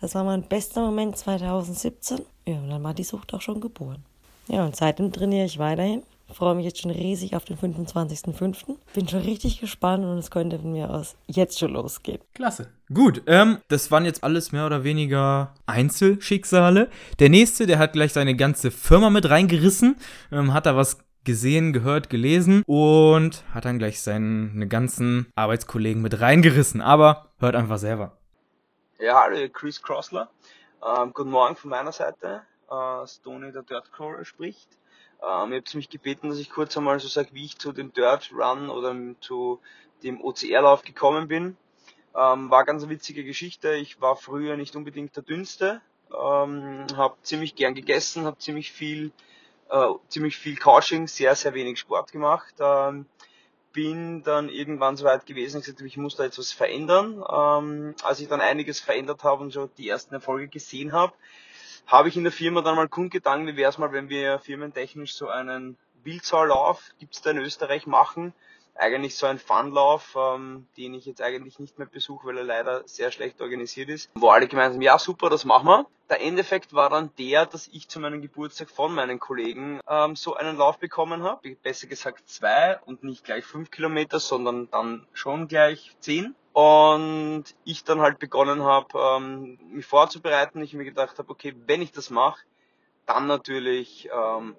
Das 0.00 0.14
war 0.14 0.22
mein 0.22 0.42
bester 0.42 0.82
Moment 0.82 1.16
2017. 1.16 2.20
Ja, 2.46 2.58
und 2.58 2.68
dann 2.68 2.82
war 2.82 2.92
die 2.92 3.04
Sucht 3.04 3.32
auch 3.32 3.40
schon 3.40 3.60
geboren. 3.60 4.04
Ja, 4.48 4.66
und 4.66 4.76
seitdem 4.76 5.10
trainiere 5.10 5.46
ich 5.46 5.58
weiterhin 5.58 6.02
freue 6.32 6.54
mich 6.54 6.64
jetzt 6.64 6.80
schon 6.80 6.90
riesig 6.90 7.36
auf 7.36 7.44
den 7.44 7.56
25.05. 7.56 8.76
Bin 8.94 9.08
schon 9.08 9.20
richtig 9.20 9.60
gespannt 9.60 10.04
und 10.04 10.18
es 10.18 10.30
könnte 10.30 10.58
von 10.58 10.72
mir 10.72 10.90
aus 10.90 11.16
jetzt 11.26 11.58
schon 11.58 11.72
losgehen. 11.72 12.20
Klasse. 12.34 12.70
Gut, 12.92 13.22
ähm, 13.26 13.58
das 13.68 13.90
waren 13.90 14.04
jetzt 14.04 14.24
alles 14.24 14.52
mehr 14.52 14.66
oder 14.66 14.84
weniger 14.84 15.54
Einzelschicksale. 15.66 16.90
Der 17.18 17.28
nächste, 17.28 17.66
der 17.66 17.78
hat 17.78 17.92
gleich 17.92 18.12
seine 18.12 18.36
ganze 18.36 18.70
Firma 18.70 19.10
mit 19.10 19.28
reingerissen, 19.28 19.96
ähm, 20.32 20.52
hat 20.52 20.66
da 20.66 20.76
was 20.76 20.98
gesehen, 21.24 21.72
gehört, 21.72 22.10
gelesen 22.10 22.62
und 22.66 23.44
hat 23.52 23.64
dann 23.64 23.78
gleich 23.78 24.02
seine 24.02 24.68
ganzen 24.68 25.32
Arbeitskollegen 25.34 26.02
mit 26.02 26.20
reingerissen. 26.20 26.80
Aber 26.80 27.30
hört 27.38 27.56
einfach 27.56 27.78
selber. 27.78 28.18
Ja, 28.98 29.22
hallo, 29.22 29.48
Chris 29.52 29.82
Crossler. 29.82 30.30
Ähm, 30.84 31.12
guten 31.14 31.30
Morgen 31.30 31.56
von 31.56 31.70
meiner 31.70 31.92
Seite. 31.92 32.42
Äh, 32.70 33.06
Stoney, 33.06 33.52
der 33.52 33.62
Dirtcrawler, 33.62 34.24
spricht. 34.24 34.68
Ähm, 35.26 35.52
ihr 35.52 35.58
habt 35.58 35.74
mich 35.74 35.88
gebeten, 35.88 36.28
dass 36.28 36.38
ich 36.38 36.50
kurz 36.50 36.76
einmal 36.76 37.00
so 37.00 37.08
sage, 37.08 37.30
wie 37.32 37.44
ich 37.44 37.58
zu 37.58 37.72
dem 37.72 37.92
Dirt 37.92 38.30
Run 38.32 38.68
oder 38.68 38.94
zu 39.20 39.60
dem 40.02 40.20
OCR-Lauf 40.20 40.82
gekommen 40.82 41.28
bin. 41.28 41.56
Ähm, 42.14 42.50
war 42.50 42.64
ganz 42.64 42.82
eine 42.82 42.92
witzige 42.92 43.24
Geschichte. 43.24 43.74
Ich 43.74 44.00
war 44.00 44.16
früher 44.16 44.56
nicht 44.56 44.76
unbedingt 44.76 45.16
der 45.16 45.22
Dünnste, 45.22 45.80
ähm, 46.10 46.86
habe 46.96 47.16
ziemlich 47.22 47.56
gern 47.56 47.74
gegessen, 47.74 48.24
habe 48.24 48.38
ziemlich 48.38 48.70
viel, 48.72 49.12
äh, 49.70 49.88
ziemlich 50.08 50.36
viel 50.36 50.56
Couching, 50.56 51.08
sehr, 51.08 51.34
sehr 51.34 51.54
wenig 51.54 51.78
Sport 51.78 52.12
gemacht. 52.12 52.54
Ähm, 52.60 53.06
bin 53.72 54.22
dann 54.22 54.48
irgendwann 54.48 54.96
so 54.96 55.04
weit 55.04 55.26
gewesen, 55.26 55.58
ich 55.58 55.64
gesagt, 55.64 55.80
ich 55.82 55.96
muss 55.96 56.14
da 56.14 56.24
etwas 56.24 56.52
verändern. 56.52 57.24
Ähm, 57.28 57.94
als 58.04 58.20
ich 58.20 58.28
dann 58.28 58.40
einiges 58.40 58.78
verändert 58.78 59.24
habe 59.24 59.42
und 59.42 59.52
so 59.52 59.66
die 59.66 59.88
ersten 59.88 60.14
Erfolge 60.14 60.48
gesehen 60.48 60.92
habe, 60.92 61.12
habe 61.86 62.08
ich 62.08 62.16
in 62.16 62.24
der 62.24 62.32
Firma 62.32 62.62
dann 62.62 62.76
mal 62.76 62.88
kundgetan, 62.88 63.46
wie 63.46 63.56
wäre 63.56 63.70
es 63.70 63.78
mal, 63.78 63.92
wenn 63.92 64.08
wir 64.08 64.38
firmentechnisch 64.38 65.14
so 65.14 65.28
einen 65.28 65.76
Wildsauerlauf, 66.02 66.82
gibt 66.98 67.14
es 67.14 67.22
da 67.22 67.30
in 67.30 67.38
Österreich, 67.38 67.86
machen. 67.86 68.34
Eigentlich 68.76 69.16
so 69.16 69.26
ein 69.26 69.38
Funlauf, 69.38 70.16
ähm, 70.16 70.66
den 70.76 70.94
ich 70.94 71.06
jetzt 71.06 71.22
eigentlich 71.22 71.58
nicht 71.58 71.78
mehr 71.78 71.86
besuche, 71.86 72.26
weil 72.26 72.38
er 72.38 72.44
leider 72.44 72.82
sehr 72.86 73.12
schlecht 73.12 73.40
organisiert 73.40 73.88
ist. 73.88 74.10
Wo 74.14 74.30
alle 74.30 74.48
gemeinsam, 74.48 74.82
ja 74.82 74.98
super, 74.98 75.30
das 75.30 75.44
machen 75.44 75.66
wir. 75.66 75.86
Der 76.10 76.20
Endeffekt 76.20 76.74
war 76.74 76.90
dann 76.90 77.10
der, 77.16 77.46
dass 77.46 77.68
ich 77.68 77.88
zu 77.88 77.98
meinem 77.98 78.20
Geburtstag 78.20 78.68
von 78.68 78.94
meinen 78.94 79.18
Kollegen 79.18 79.80
ähm, 79.88 80.16
so 80.16 80.34
einen 80.34 80.56
Lauf 80.58 80.78
bekommen 80.78 81.22
habe. 81.22 81.56
Besser 81.62 81.86
gesagt 81.86 82.28
zwei 82.28 82.78
und 82.84 83.04
nicht 83.04 83.24
gleich 83.24 83.44
fünf 83.44 83.70
Kilometer, 83.70 84.20
sondern 84.20 84.68
dann 84.70 85.06
schon 85.12 85.48
gleich 85.48 85.96
zehn 86.00 86.34
und 86.52 87.44
ich 87.64 87.84
dann 87.84 88.00
halt 88.00 88.18
begonnen 88.18 88.62
habe, 88.62 88.98
ähm, 88.98 89.58
mich 89.70 89.86
vorzubereiten. 89.86 90.62
Ich 90.62 90.74
mir 90.74 90.84
gedacht 90.84 91.18
habe, 91.18 91.30
okay, 91.30 91.54
wenn 91.66 91.82
ich 91.82 91.90
das 91.90 92.10
mache, 92.10 92.42
dann 93.06 93.26
natürlich 93.26 94.08
ähm, 94.14 94.54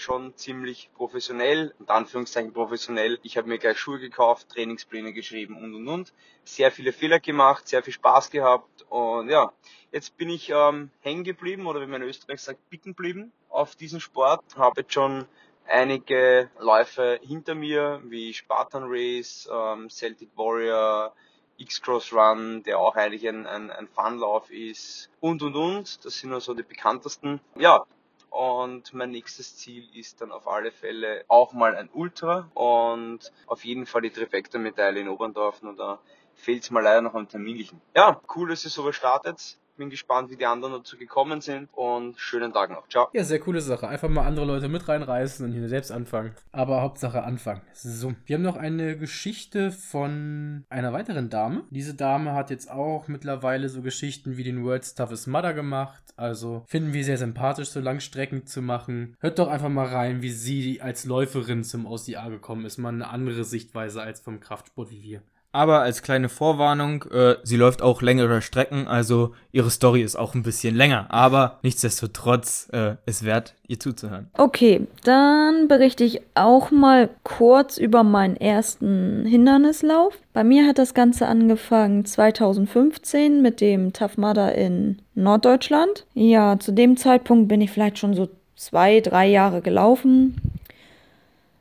schon 0.00 0.36
ziemlich 0.36 0.90
professionell, 0.94 1.74
in 1.78 1.88
Anführungszeichen 1.88 2.52
professionell. 2.52 3.18
Ich 3.22 3.36
habe 3.36 3.48
mir 3.48 3.58
gleich 3.58 3.78
Schuhe 3.78 3.98
gekauft, 3.98 4.48
Trainingspläne 4.50 5.12
geschrieben 5.12 5.56
und 5.56 5.74
und 5.74 5.88
und. 5.88 6.12
Sehr 6.44 6.70
viele 6.70 6.92
Fehler 6.92 7.20
gemacht, 7.20 7.68
sehr 7.68 7.82
viel 7.82 7.92
Spaß 7.92 8.30
gehabt 8.30 8.84
und 8.88 9.28
ja, 9.28 9.52
jetzt 9.92 10.16
bin 10.16 10.28
ich 10.28 10.50
ähm, 10.50 10.90
hängen 11.00 11.24
geblieben 11.24 11.66
oder 11.66 11.80
wie 11.80 11.86
man 11.86 12.02
in 12.02 12.08
Österreich 12.08 12.40
sagt, 12.40 12.70
bicken 12.70 12.92
geblieben 12.92 13.32
auf 13.48 13.76
diesen 13.76 14.00
Sport. 14.00 14.44
Habe 14.56 14.82
jetzt 14.82 14.92
schon 14.94 15.26
einige 15.66 16.50
Läufe 16.58 17.18
hinter 17.22 17.54
mir, 17.54 18.00
wie 18.04 18.32
Spartan 18.34 18.84
Race, 18.86 19.48
ähm, 19.52 19.90
Celtic 19.90 20.30
Warrior, 20.36 21.12
X-Cross 21.58 22.12
Run, 22.12 22.62
der 22.64 22.78
auch 22.78 22.96
eigentlich 22.96 23.26
ein, 23.28 23.46
ein, 23.46 23.70
ein 23.70 23.88
Funlauf 23.88 24.50
ist 24.50 25.10
und 25.20 25.42
und 25.42 25.56
und. 25.56 26.04
Das 26.04 26.18
sind 26.18 26.32
also 26.32 26.54
die 26.54 26.62
bekanntesten. 26.62 27.40
Ja, 27.56 27.86
und 28.30 28.92
mein 28.92 29.10
nächstes 29.10 29.56
Ziel 29.56 29.88
ist 29.94 30.20
dann 30.20 30.32
auf 30.32 30.46
alle 30.46 30.70
Fälle 30.70 31.24
auch 31.28 31.52
mal 31.52 31.74
ein 31.76 31.88
Ultra 31.92 32.50
und 32.54 33.32
auf 33.46 33.64
jeden 33.64 33.86
Fall 33.86 34.02
die 34.02 34.10
Trifecta-Medaille 34.10 35.00
in 35.00 35.08
Oberndorf 35.08 35.62
und 35.62 35.78
da 35.78 35.98
fehlt 36.34 36.62
es 36.62 36.70
mal 36.70 36.82
leider 36.82 37.00
noch 37.00 37.14
am 37.14 37.28
Terminlichen. 37.28 37.80
Ja, 37.94 38.20
cool, 38.34 38.50
dass 38.50 38.64
ihr 38.64 38.70
sowas 38.70 38.94
startet. 38.94 39.58
Bin 39.76 39.90
gespannt, 39.90 40.30
wie 40.30 40.36
die 40.36 40.46
anderen 40.46 40.72
dazu 40.72 40.96
gekommen 40.96 41.42
sind 41.42 41.68
und 41.74 42.18
schönen 42.18 42.52
Tag 42.52 42.70
noch. 42.70 42.88
Ciao. 42.88 43.08
Ja, 43.12 43.24
sehr 43.24 43.40
coole 43.40 43.60
Sache. 43.60 43.86
Einfach 43.86 44.08
mal 44.08 44.26
andere 44.26 44.46
Leute 44.46 44.68
mit 44.68 44.88
reinreißen 44.88 45.44
und 45.44 45.52
hier 45.52 45.68
selbst 45.68 45.92
anfangen. 45.92 46.34
Aber 46.50 46.80
Hauptsache 46.80 47.22
anfangen. 47.22 47.60
So, 47.74 48.14
wir 48.24 48.36
haben 48.36 48.42
noch 48.42 48.56
eine 48.56 48.96
Geschichte 48.96 49.70
von 49.72 50.64
einer 50.70 50.94
weiteren 50.94 51.28
Dame. 51.28 51.64
Diese 51.70 51.94
Dame 51.94 52.32
hat 52.32 52.48
jetzt 52.48 52.70
auch 52.70 53.06
mittlerweile 53.08 53.68
so 53.68 53.82
Geschichten 53.82 54.38
wie 54.38 54.44
den 54.44 54.64
World's 54.64 54.94
Toughest 54.94 55.28
Mother 55.28 55.52
gemacht. 55.52 56.02
Also 56.16 56.64
finden 56.66 56.94
wir 56.94 57.04
sehr 57.04 57.18
sympathisch, 57.18 57.68
so 57.68 57.80
Langstrecken 57.80 58.46
zu 58.46 58.62
machen. 58.62 59.14
Hört 59.20 59.38
doch 59.38 59.48
einfach 59.48 59.68
mal 59.68 59.88
rein, 59.88 60.22
wie 60.22 60.30
sie 60.30 60.80
als 60.80 61.04
Läuferin 61.04 61.64
zum 61.64 61.84
OCA 61.84 62.30
gekommen 62.30 62.64
ist. 62.64 62.78
Mal 62.78 62.94
eine 62.94 63.08
andere 63.08 63.44
Sichtweise 63.44 64.00
als 64.00 64.20
vom 64.20 64.40
Kraftsport 64.40 64.90
wie 64.90 65.02
wir. 65.02 65.22
Aber 65.56 65.80
als 65.80 66.02
kleine 66.02 66.28
Vorwarnung, 66.28 67.04
äh, 67.10 67.36
sie 67.42 67.56
läuft 67.56 67.80
auch 67.80 68.02
längere 68.02 68.42
Strecken, 68.42 68.86
also 68.86 69.32
ihre 69.52 69.70
Story 69.70 70.02
ist 70.02 70.14
auch 70.14 70.34
ein 70.34 70.42
bisschen 70.42 70.76
länger. 70.76 71.06
Aber 71.08 71.60
nichtsdestotrotz 71.62 72.68
äh, 72.74 72.96
ist 73.06 73.24
wert, 73.24 73.54
ihr 73.66 73.80
zuzuhören. 73.80 74.28
Okay, 74.36 74.86
dann 75.04 75.66
berichte 75.66 76.04
ich 76.04 76.20
auch 76.34 76.70
mal 76.70 77.08
kurz 77.22 77.78
über 77.78 78.04
meinen 78.04 78.36
ersten 78.36 79.24
Hindernislauf. 79.24 80.18
Bei 80.34 80.44
mir 80.44 80.66
hat 80.66 80.76
das 80.76 80.92
Ganze 80.92 81.26
angefangen 81.26 82.04
2015 82.04 83.40
mit 83.40 83.62
dem 83.62 83.94
Tough 83.94 84.18
Mudder 84.18 84.54
in 84.54 84.98
Norddeutschland. 85.14 86.04
Ja, 86.12 86.58
zu 86.58 86.70
dem 86.70 86.98
Zeitpunkt 86.98 87.48
bin 87.48 87.62
ich 87.62 87.70
vielleicht 87.70 87.96
schon 87.96 88.12
so 88.12 88.28
zwei, 88.56 89.00
drei 89.00 89.26
Jahre 89.26 89.62
gelaufen. 89.62 90.36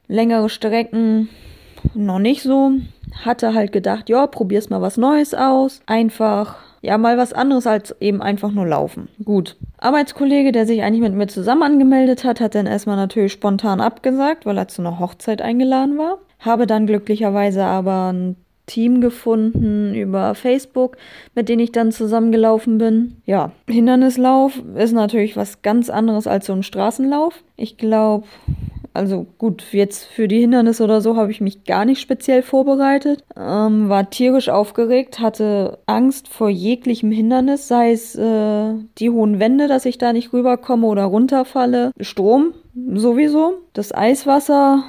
Längere 0.09 0.49
Strecken 0.49 1.29
noch 1.93 2.19
nicht 2.19 2.41
so 2.41 2.73
hatte 3.23 3.53
halt 3.53 3.71
gedacht, 3.71 4.09
ja, 4.09 4.27
probier's 4.27 4.69
mal 4.69 4.81
was 4.81 4.97
Neues 4.97 5.33
aus. 5.33 5.81
Einfach, 5.85 6.57
ja, 6.81 6.97
mal 6.97 7.17
was 7.17 7.33
anderes 7.33 7.67
als 7.67 7.95
eben 7.99 8.21
einfach 8.21 8.51
nur 8.51 8.67
laufen. 8.67 9.09
Gut. 9.23 9.57
Arbeitskollege, 9.77 10.51
der 10.51 10.65
sich 10.65 10.81
eigentlich 10.83 11.01
mit 11.01 11.13
mir 11.13 11.27
zusammen 11.27 11.63
angemeldet 11.63 12.23
hat, 12.23 12.39
hat 12.39 12.55
dann 12.55 12.65
erstmal 12.65 12.95
natürlich 12.95 13.31
spontan 13.31 13.81
abgesagt, 13.81 14.45
weil 14.45 14.57
er 14.57 14.67
zu 14.67 14.81
einer 14.81 14.99
Hochzeit 14.99 15.41
eingeladen 15.41 15.97
war. 15.97 16.19
Habe 16.39 16.67
dann 16.67 16.87
glücklicherweise 16.87 17.63
aber 17.63 18.11
ein 18.13 18.35
Team 18.65 18.99
gefunden 19.01 19.93
über 19.93 20.33
Facebook, 20.35 20.97
mit 21.35 21.49
denen 21.49 21.61
ich 21.61 21.71
dann 21.71 21.91
zusammengelaufen 21.91 22.77
bin. 22.77 23.17
Ja, 23.25 23.51
Hindernislauf 23.67 24.61
ist 24.75 24.93
natürlich 24.93 25.37
was 25.37 25.61
ganz 25.61 25.89
anderes 25.89 26.27
als 26.27 26.47
so 26.47 26.53
ein 26.53 26.63
Straßenlauf. 26.63 27.43
Ich 27.57 27.77
glaube, 27.77 28.25
also 28.95 29.27
gut, 29.37 29.63
jetzt 29.71 30.05
für 30.05 30.27
die 30.27 30.39
Hindernisse 30.39 30.83
oder 30.83 31.01
so 31.01 31.15
habe 31.17 31.31
ich 31.31 31.41
mich 31.41 31.65
gar 31.65 31.85
nicht 31.85 32.01
speziell 32.01 32.41
vorbereitet. 32.41 33.23
Ähm, 33.35 33.89
war 33.89 34.09
tierisch 34.09 34.49
aufgeregt, 34.49 35.19
hatte 35.19 35.79
Angst 35.85 36.27
vor 36.27 36.49
jeglichem 36.49 37.11
Hindernis, 37.11 37.67
sei 37.67 37.91
es 37.91 38.15
äh, 38.15 38.73
die 38.97 39.09
hohen 39.09 39.39
Wände, 39.39 39.67
dass 39.67 39.85
ich 39.85 39.97
da 39.97 40.13
nicht 40.13 40.33
rüberkomme 40.33 40.87
oder 40.87 41.03
runterfalle. 41.03 41.91
Strom 41.99 42.53
sowieso. 42.93 43.55
Das 43.73 43.93
Eiswasser 43.93 44.83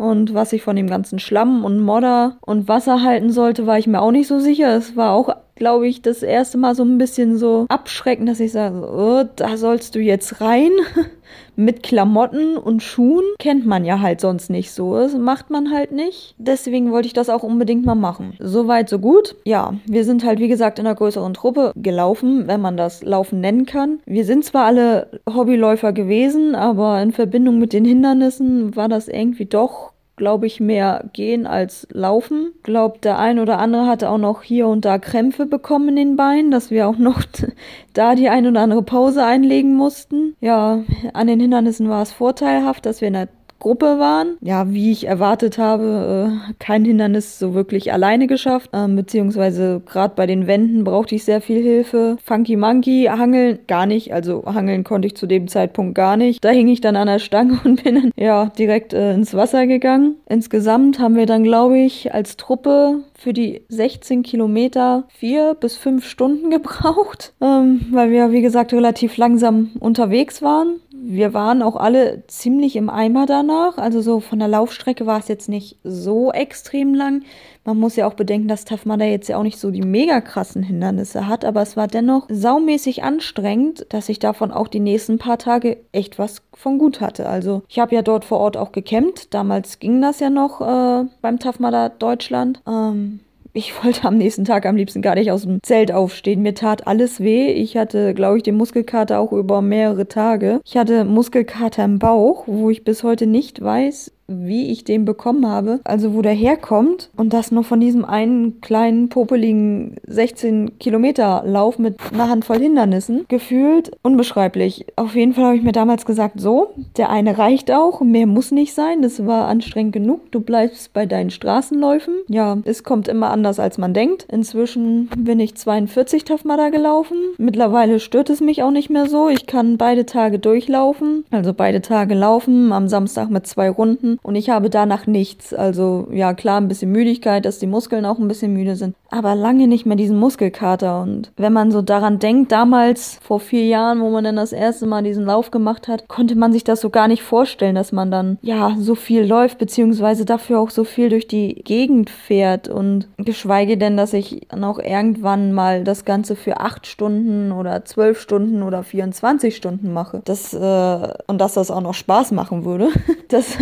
und 0.00 0.32
was 0.32 0.54
ich 0.54 0.62
von 0.62 0.76
dem 0.76 0.86
ganzen 0.86 1.18
Schlamm 1.18 1.62
und 1.62 1.78
Modder 1.78 2.38
und 2.40 2.68
Wasser 2.68 3.02
halten 3.02 3.30
sollte, 3.30 3.66
war 3.66 3.78
ich 3.78 3.86
mir 3.86 4.00
auch 4.00 4.12
nicht 4.12 4.28
so 4.28 4.38
sicher. 4.38 4.74
Es 4.74 4.96
war 4.96 5.12
auch, 5.12 5.36
glaube 5.60 5.86
ich, 5.86 6.02
das 6.02 6.24
erste 6.24 6.58
Mal 6.58 6.74
so 6.74 6.82
ein 6.82 6.98
bisschen 6.98 7.36
so 7.36 7.66
abschreckend, 7.68 8.28
dass 8.28 8.40
ich 8.40 8.50
sage, 8.50 8.80
oh, 8.80 9.28
da 9.36 9.56
sollst 9.56 9.94
du 9.94 10.00
jetzt 10.00 10.40
rein. 10.40 10.72
Mit 11.54 11.82
Klamotten 11.82 12.56
und 12.56 12.82
Schuhen 12.82 13.24
kennt 13.38 13.66
man 13.66 13.84
ja 13.84 14.00
halt 14.00 14.20
sonst 14.20 14.50
nicht 14.50 14.72
so. 14.72 14.96
Das 14.96 15.14
macht 15.14 15.50
man 15.50 15.70
halt 15.70 15.92
nicht. 15.92 16.34
Deswegen 16.38 16.90
wollte 16.90 17.06
ich 17.06 17.12
das 17.12 17.28
auch 17.28 17.42
unbedingt 17.42 17.84
mal 17.84 17.94
machen. 17.94 18.34
Soweit, 18.40 18.88
so 18.88 18.98
gut. 18.98 19.36
Ja, 19.44 19.74
wir 19.84 20.04
sind 20.04 20.24
halt, 20.24 20.38
wie 20.40 20.48
gesagt, 20.48 20.78
in 20.78 20.86
einer 20.86 20.96
größeren 20.96 21.34
Truppe 21.34 21.72
gelaufen, 21.76 22.48
wenn 22.48 22.60
man 22.60 22.76
das 22.76 23.02
Laufen 23.02 23.40
nennen 23.40 23.66
kann. 23.66 24.00
Wir 24.06 24.24
sind 24.24 24.44
zwar 24.44 24.64
alle 24.64 25.20
Hobbyläufer 25.28 25.92
gewesen, 25.92 26.54
aber 26.54 27.00
in 27.02 27.12
Verbindung 27.12 27.58
mit 27.58 27.74
den 27.74 27.84
Hindernissen 27.84 28.74
war 28.74 28.88
das 28.88 29.06
irgendwie 29.06 29.46
doch 29.46 29.92
glaube 30.20 30.46
ich, 30.46 30.60
mehr 30.60 31.06
gehen 31.14 31.46
als 31.46 31.88
laufen. 31.90 32.52
Glaubt, 32.62 33.06
der 33.06 33.18
ein 33.18 33.38
oder 33.38 33.58
andere 33.58 33.86
hatte 33.86 34.10
auch 34.10 34.18
noch 34.18 34.42
hier 34.42 34.68
und 34.68 34.84
da 34.84 34.98
Krämpfe 34.98 35.46
bekommen 35.46 35.88
in 35.88 35.96
den 35.96 36.16
Beinen, 36.16 36.50
dass 36.50 36.70
wir 36.70 36.88
auch 36.88 36.98
noch 36.98 37.22
da 37.94 38.14
die 38.14 38.28
ein 38.28 38.46
oder 38.46 38.60
andere 38.60 38.82
Pause 38.82 39.24
einlegen 39.24 39.74
mussten. 39.74 40.36
Ja, 40.42 40.84
an 41.14 41.26
den 41.26 41.40
Hindernissen 41.40 41.88
war 41.88 42.02
es 42.02 42.12
vorteilhaft, 42.12 42.84
dass 42.84 43.00
wir 43.00 43.08
in 43.08 43.14
der 43.14 43.28
Gruppe 43.60 43.98
waren. 43.98 44.36
Ja, 44.40 44.72
wie 44.72 44.90
ich 44.90 45.06
erwartet 45.06 45.58
habe, 45.58 46.32
äh, 46.48 46.52
kein 46.58 46.84
Hindernis 46.84 47.38
so 47.38 47.54
wirklich 47.54 47.92
alleine 47.92 48.26
geschafft. 48.26 48.70
Ähm, 48.72 48.96
beziehungsweise 48.96 49.82
gerade 49.86 50.14
bei 50.16 50.26
den 50.26 50.46
Wänden 50.46 50.82
brauchte 50.82 51.14
ich 51.14 51.24
sehr 51.24 51.40
viel 51.40 51.62
Hilfe. 51.62 52.16
Funky 52.24 52.56
Monkey, 52.56 53.08
Hangeln 53.10 53.60
gar 53.68 53.86
nicht. 53.86 54.12
Also 54.12 54.44
Hangeln 54.46 54.82
konnte 54.82 55.06
ich 55.06 55.14
zu 55.14 55.26
dem 55.26 55.46
Zeitpunkt 55.46 55.94
gar 55.94 56.16
nicht. 56.16 56.44
Da 56.44 56.48
hing 56.48 56.68
ich 56.68 56.80
dann 56.80 56.96
an 56.96 57.06
der 57.06 57.18
Stange 57.18 57.60
und 57.64 57.84
bin 57.84 57.94
dann 57.94 58.10
ja 58.16 58.46
direkt 58.58 58.92
äh, 58.92 59.14
ins 59.14 59.34
Wasser 59.34 59.66
gegangen. 59.66 60.16
Insgesamt 60.28 60.98
haben 60.98 61.16
wir 61.16 61.26
dann, 61.26 61.44
glaube 61.44 61.78
ich, 61.78 62.12
als 62.14 62.36
Truppe 62.36 63.04
für 63.14 63.34
die 63.34 63.62
16 63.68 64.22
Kilometer 64.22 65.04
vier 65.08 65.54
bis 65.54 65.76
fünf 65.76 66.06
Stunden 66.06 66.50
gebraucht, 66.50 67.34
ähm, 67.42 67.82
weil 67.92 68.10
wir, 68.10 68.32
wie 68.32 68.40
gesagt, 68.40 68.72
relativ 68.72 69.18
langsam 69.18 69.70
unterwegs 69.78 70.40
waren 70.40 70.80
wir 71.02 71.32
waren 71.32 71.62
auch 71.62 71.76
alle 71.76 72.24
ziemlich 72.26 72.76
im 72.76 72.90
Eimer 72.90 73.26
danach. 73.26 73.78
Also 73.78 74.00
so 74.00 74.20
von 74.20 74.38
der 74.38 74.48
Laufstrecke 74.48 75.06
war 75.06 75.18
es 75.18 75.28
jetzt 75.28 75.48
nicht 75.48 75.78
so 75.82 76.30
extrem 76.32 76.94
lang. 76.94 77.22
Man 77.64 77.78
muss 77.78 77.96
ja 77.96 78.06
auch 78.06 78.14
bedenken, 78.14 78.48
dass 78.48 78.64
Mudder 78.84 79.06
jetzt 79.06 79.28
ja 79.28 79.36
auch 79.36 79.42
nicht 79.42 79.58
so 79.58 79.70
die 79.70 79.82
mega 79.82 80.20
krassen 80.20 80.62
Hindernisse 80.62 81.26
hat, 81.26 81.44
aber 81.44 81.62
es 81.62 81.76
war 81.76 81.88
dennoch 81.88 82.26
saumäßig 82.28 83.02
anstrengend, 83.02 83.86
dass 83.90 84.08
ich 84.08 84.18
davon 84.18 84.50
auch 84.50 84.68
die 84.68 84.80
nächsten 84.80 85.18
paar 85.18 85.38
Tage 85.38 85.78
echt 85.92 86.18
was 86.18 86.42
von 86.54 86.78
gut 86.78 87.00
hatte. 87.00 87.28
Also 87.28 87.62
ich 87.68 87.78
habe 87.78 87.94
ja 87.94 88.02
dort 88.02 88.24
vor 88.24 88.38
Ort 88.38 88.56
auch 88.56 88.72
gecampt. 88.72 89.32
Damals 89.34 89.78
ging 89.78 90.00
das 90.00 90.20
ja 90.20 90.30
noch 90.30 90.60
äh, 90.60 91.06
beim 91.22 91.38
Mudder 91.58 91.90
Deutschland. 91.90 92.62
Ähm, 92.66 93.20
ich 93.52 93.84
wollte 93.84 94.04
am 94.04 94.16
nächsten 94.16 94.44
Tag 94.44 94.66
am 94.66 94.76
liebsten 94.76 95.02
gar 95.02 95.14
nicht 95.14 95.32
aus 95.32 95.42
dem 95.42 95.62
Zelt 95.62 95.92
aufstehen. 95.92 96.42
Mir 96.42 96.54
tat 96.54 96.86
alles 96.86 97.20
weh. 97.20 97.52
Ich 97.52 97.76
hatte, 97.76 98.14
glaube 98.14 98.36
ich, 98.36 98.42
den 98.42 98.56
Muskelkater 98.56 99.18
auch 99.18 99.32
über 99.32 99.60
mehrere 99.60 100.06
Tage. 100.06 100.60
Ich 100.64 100.76
hatte 100.76 101.04
Muskelkater 101.04 101.84
im 101.84 101.98
Bauch, 101.98 102.44
wo 102.46 102.70
ich 102.70 102.84
bis 102.84 103.02
heute 103.02 103.26
nicht 103.26 103.60
weiß, 103.60 104.12
wie 104.30 104.70
ich 104.70 104.84
den 104.84 105.04
bekommen 105.04 105.46
habe, 105.46 105.80
also 105.84 106.14
wo 106.14 106.22
der 106.22 106.32
herkommt 106.32 107.10
und 107.16 107.32
das 107.32 107.50
nur 107.50 107.64
von 107.64 107.80
diesem 107.80 108.04
einen 108.04 108.60
kleinen, 108.60 109.08
popeligen 109.08 109.96
16 110.06 110.78
Kilometer 110.78 111.42
Lauf 111.44 111.78
mit 111.78 111.96
einer 112.12 112.28
Handvoll 112.28 112.58
Hindernissen, 112.58 113.24
gefühlt 113.28 113.90
unbeschreiblich. 114.02 114.86
Auf 114.96 115.14
jeden 115.14 115.34
Fall 115.34 115.44
habe 115.44 115.56
ich 115.56 115.62
mir 115.62 115.72
damals 115.72 116.06
gesagt, 116.06 116.40
so, 116.40 116.74
der 116.96 117.10
eine 117.10 117.38
reicht 117.38 117.72
auch, 117.72 118.00
mehr 118.00 118.26
muss 118.26 118.52
nicht 118.52 118.74
sein, 118.74 119.02
das 119.02 119.26
war 119.26 119.48
anstrengend 119.48 119.92
genug, 119.92 120.30
du 120.30 120.40
bleibst 120.40 120.92
bei 120.92 121.06
deinen 121.06 121.30
Straßenläufen. 121.30 122.14
Ja, 122.28 122.58
es 122.64 122.84
kommt 122.84 123.08
immer 123.08 123.30
anders, 123.30 123.58
als 123.58 123.78
man 123.78 123.94
denkt. 123.94 124.26
Inzwischen 124.30 125.08
bin 125.16 125.40
ich 125.40 125.56
42 125.56 126.24
Tafmada 126.24 126.68
gelaufen. 126.68 127.16
Mittlerweile 127.38 127.98
stört 127.98 128.30
es 128.30 128.40
mich 128.40 128.62
auch 128.62 128.70
nicht 128.70 128.90
mehr 128.90 129.06
so. 129.06 129.28
Ich 129.28 129.46
kann 129.46 129.76
beide 129.76 130.06
Tage 130.06 130.38
durchlaufen, 130.38 131.24
also 131.30 131.52
beide 131.52 131.80
Tage 131.80 132.14
laufen, 132.14 132.72
am 132.72 132.88
Samstag 132.88 133.30
mit 133.30 133.46
zwei 133.46 133.70
Runden 133.70 134.19
und 134.22 134.34
ich 134.34 134.50
habe 134.50 134.70
danach 134.70 135.06
nichts. 135.06 135.54
Also 135.54 136.08
ja, 136.10 136.34
klar, 136.34 136.60
ein 136.60 136.68
bisschen 136.68 136.92
Müdigkeit, 136.92 137.44
dass 137.44 137.58
die 137.58 137.66
Muskeln 137.66 138.04
auch 138.04 138.18
ein 138.18 138.28
bisschen 138.28 138.52
müde 138.52 138.76
sind, 138.76 138.94
aber 139.10 139.34
lange 139.34 139.66
nicht 139.66 139.86
mehr 139.86 139.96
diesen 139.96 140.18
Muskelkater. 140.18 141.02
Und 141.02 141.32
wenn 141.36 141.52
man 141.52 141.70
so 141.70 141.82
daran 141.82 142.18
denkt, 142.18 142.52
damals 142.52 143.18
vor 143.22 143.40
vier 143.40 143.66
Jahren, 143.66 144.00
wo 144.00 144.10
man 144.10 144.24
dann 144.24 144.36
das 144.36 144.52
erste 144.52 144.86
Mal 144.86 145.02
diesen 145.02 145.24
Lauf 145.24 145.50
gemacht 145.50 145.88
hat, 145.88 146.06
konnte 146.08 146.36
man 146.36 146.52
sich 146.52 146.64
das 146.64 146.80
so 146.80 146.90
gar 146.90 147.08
nicht 147.08 147.22
vorstellen, 147.22 147.74
dass 147.74 147.92
man 147.92 148.10
dann 148.10 148.38
ja 148.42 148.76
so 148.78 148.94
viel 148.94 149.24
läuft, 149.24 149.58
beziehungsweise 149.58 150.24
dafür 150.24 150.60
auch 150.60 150.70
so 150.70 150.84
viel 150.84 151.08
durch 151.08 151.26
die 151.26 151.54
Gegend 151.64 152.10
fährt. 152.10 152.68
Und 152.68 153.08
geschweige 153.16 153.78
denn, 153.78 153.96
dass 153.96 154.12
ich 154.12 154.46
dann 154.48 154.64
auch 154.64 154.78
irgendwann 154.78 155.52
mal 155.52 155.84
das 155.84 156.04
Ganze 156.04 156.36
für 156.36 156.60
acht 156.60 156.86
Stunden 156.86 157.52
oder 157.52 157.84
zwölf 157.84 158.20
Stunden 158.20 158.62
oder 158.62 158.82
24 158.82 159.56
Stunden 159.56 159.92
mache. 159.92 160.22
Das, 160.24 160.52
äh, 160.52 161.14
und 161.26 161.40
dass 161.40 161.54
das 161.54 161.70
auch 161.70 161.80
noch 161.80 161.94
Spaß 161.94 162.32
machen 162.32 162.64
würde. 162.64 162.88
Das, 163.30 163.58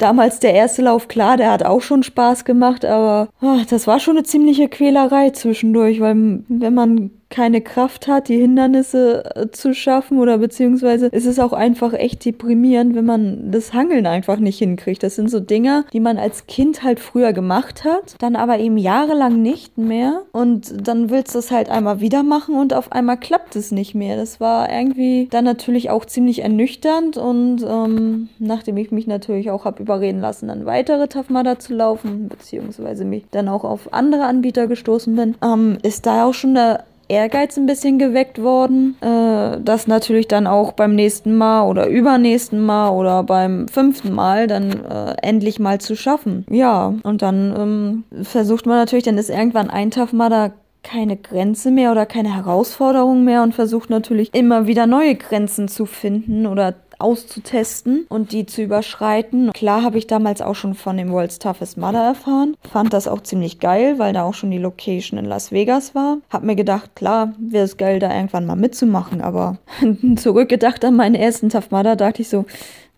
damals 0.00 0.40
der 0.40 0.54
erste 0.54 0.82
Lauf, 0.82 1.08
klar, 1.08 1.36
der 1.36 1.50
hat 1.50 1.64
auch 1.64 1.82
schon 1.82 2.02
Spaß 2.02 2.44
gemacht, 2.44 2.84
aber 2.84 3.28
ach, 3.40 3.66
das 3.66 3.86
war 3.86 4.00
schon 4.00 4.16
eine 4.16 4.24
ziemliche 4.24 4.68
Quälerei 4.68 5.30
zwischendurch, 5.30 6.00
weil 6.00 6.42
wenn 6.48 6.74
man 6.74 7.10
keine 7.28 7.60
Kraft 7.60 8.06
hat, 8.08 8.28
die 8.28 8.38
Hindernisse 8.38 9.24
äh, 9.34 9.50
zu 9.50 9.74
schaffen 9.74 10.18
oder 10.18 10.38
beziehungsweise 10.38 11.06
ist 11.06 11.26
es 11.26 11.38
auch 11.38 11.52
einfach 11.52 11.92
echt 11.92 12.24
deprimierend, 12.24 12.94
wenn 12.94 13.04
man 13.04 13.50
das 13.50 13.72
Hangeln 13.72 14.06
einfach 14.06 14.38
nicht 14.38 14.58
hinkriegt. 14.58 15.02
Das 15.02 15.16
sind 15.16 15.30
so 15.30 15.40
Dinge, 15.40 15.84
die 15.92 16.00
man 16.00 16.18
als 16.18 16.46
Kind 16.46 16.82
halt 16.82 17.00
früher 17.00 17.32
gemacht 17.32 17.84
hat, 17.84 18.14
dann 18.20 18.36
aber 18.36 18.58
eben 18.58 18.78
jahrelang 18.78 19.42
nicht 19.42 19.76
mehr 19.76 20.22
und 20.32 20.86
dann 20.86 21.10
willst 21.10 21.34
du 21.34 21.40
es 21.40 21.50
halt 21.50 21.68
einmal 21.68 22.00
wieder 22.00 22.22
machen 22.22 22.54
und 22.54 22.72
auf 22.72 22.92
einmal 22.92 23.18
klappt 23.18 23.56
es 23.56 23.72
nicht 23.72 23.94
mehr. 23.94 24.16
Das 24.16 24.40
war 24.40 24.72
irgendwie 24.72 25.28
dann 25.30 25.44
natürlich 25.44 25.90
auch 25.90 26.04
ziemlich 26.04 26.42
ernüchternd 26.42 27.16
und 27.16 27.64
ähm, 27.68 28.28
nachdem 28.38 28.76
ich 28.76 28.92
mich 28.92 29.06
natürlich 29.06 29.50
auch 29.50 29.64
habe 29.64 29.82
überreden 29.82 30.20
lassen, 30.20 30.48
dann 30.48 30.64
weitere 30.64 31.08
Tafmada 31.08 31.58
zu 31.58 31.74
laufen, 31.74 32.28
beziehungsweise 32.28 33.04
mich 33.04 33.24
dann 33.32 33.48
auch 33.48 33.64
auf 33.64 33.92
andere 33.92 34.24
Anbieter 34.24 34.68
gestoßen 34.68 35.16
bin, 35.16 35.34
ähm, 35.42 35.78
ist 35.82 36.06
da 36.06 36.26
auch 36.26 36.34
schon 36.34 36.54
der 36.54 36.84
Ehrgeiz 37.08 37.56
ein 37.56 37.66
bisschen 37.66 37.98
geweckt 37.98 38.42
worden, 38.42 38.96
äh, 39.00 39.60
das 39.62 39.86
natürlich 39.86 40.28
dann 40.28 40.46
auch 40.46 40.72
beim 40.72 40.94
nächsten 40.94 41.36
Mal 41.36 41.66
oder 41.68 41.86
übernächsten 41.86 42.60
Mal 42.60 42.90
oder 42.90 43.22
beim 43.22 43.68
fünften 43.68 44.12
Mal 44.12 44.46
dann 44.46 44.84
äh, 44.84 45.14
endlich 45.22 45.58
mal 45.58 45.80
zu 45.80 45.96
schaffen. 45.96 46.44
Ja, 46.50 46.94
und 47.02 47.22
dann 47.22 47.54
ähm, 47.56 48.24
versucht 48.24 48.66
man 48.66 48.78
natürlich, 48.78 49.04
dann 49.04 49.18
ist 49.18 49.30
irgendwann 49.30 49.70
ein 49.70 49.90
Tag 49.90 50.12
mal 50.12 50.30
da 50.30 50.52
keine 50.86 51.16
Grenze 51.16 51.72
mehr 51.72 51.90
oder 51.90 52.06
keine 52.06 52.34
Herausforderung 52.34 53.24
mehr 53.24 53.42
und 53.42 53.54
versucht 53.54 53.90
natürlich 53.90 54.32
immer 54.32 54.68
wieder 54.68 54.86
neue 54.86 55.16
Grenzen 55.16 55.66
zu 55.66 55.84
finden 55.84 56.46
oder 56.46 56.74
auszutesten 56.98 58.06
und 58.08 58.32
die 58.32 58.46
zu 58.46 58.62
überschreiten. 58.62 59.50
Klar 59.52 59.82
habe 59.82 59.98
ich 59.98 60.06
damals 60.06 60.40
auch 60.40 60.54
schon 60.54 60.74
von 60.74 60.96
dem 60.96 61.10
World's 61.10 61.38
Toughest 61.38 61.76
Mother 61.76 62.02
erfahren. 62.02 62.56
Fand 62.70 62.92
das 62.92 63.08
auch 63.08 63.20
ziemlich 63.22 63.58
geil, 63.58 63.98
weil 63.98 64.12
da 64.12 64.22
auch 64.22 64.34
schon 64.34 64.50
die 64.50 64.58
Location 64.58 65.18
in 65.18 65.26
Las 65.26 65.52
Vegas 65.52 65.94
war. 65.94 66.18
Hab 66.30 66.42
mir 66.42 66.56
gedacht, 66.56 66.94
klar, 66.94 67.34
wäre 67.38 67.64
es 67.64 67.76
geil, 67.76 67.98
da 67.98 68.14
irgendwann 68.14 68.46
mal 68.46 68.56
mitzumachen, 68.56 69.20
aber 69.20 69.58
zurückgedacht 70.16 70.84
an 70.84 70.96
meinen 70.96 71.16
ersten 71.16 71.50
Tough 71.50 71.70
Mudder 71.70 71.96
dachte 71.96 72.22
ich 72.22 72.28
so, 72.28 72.46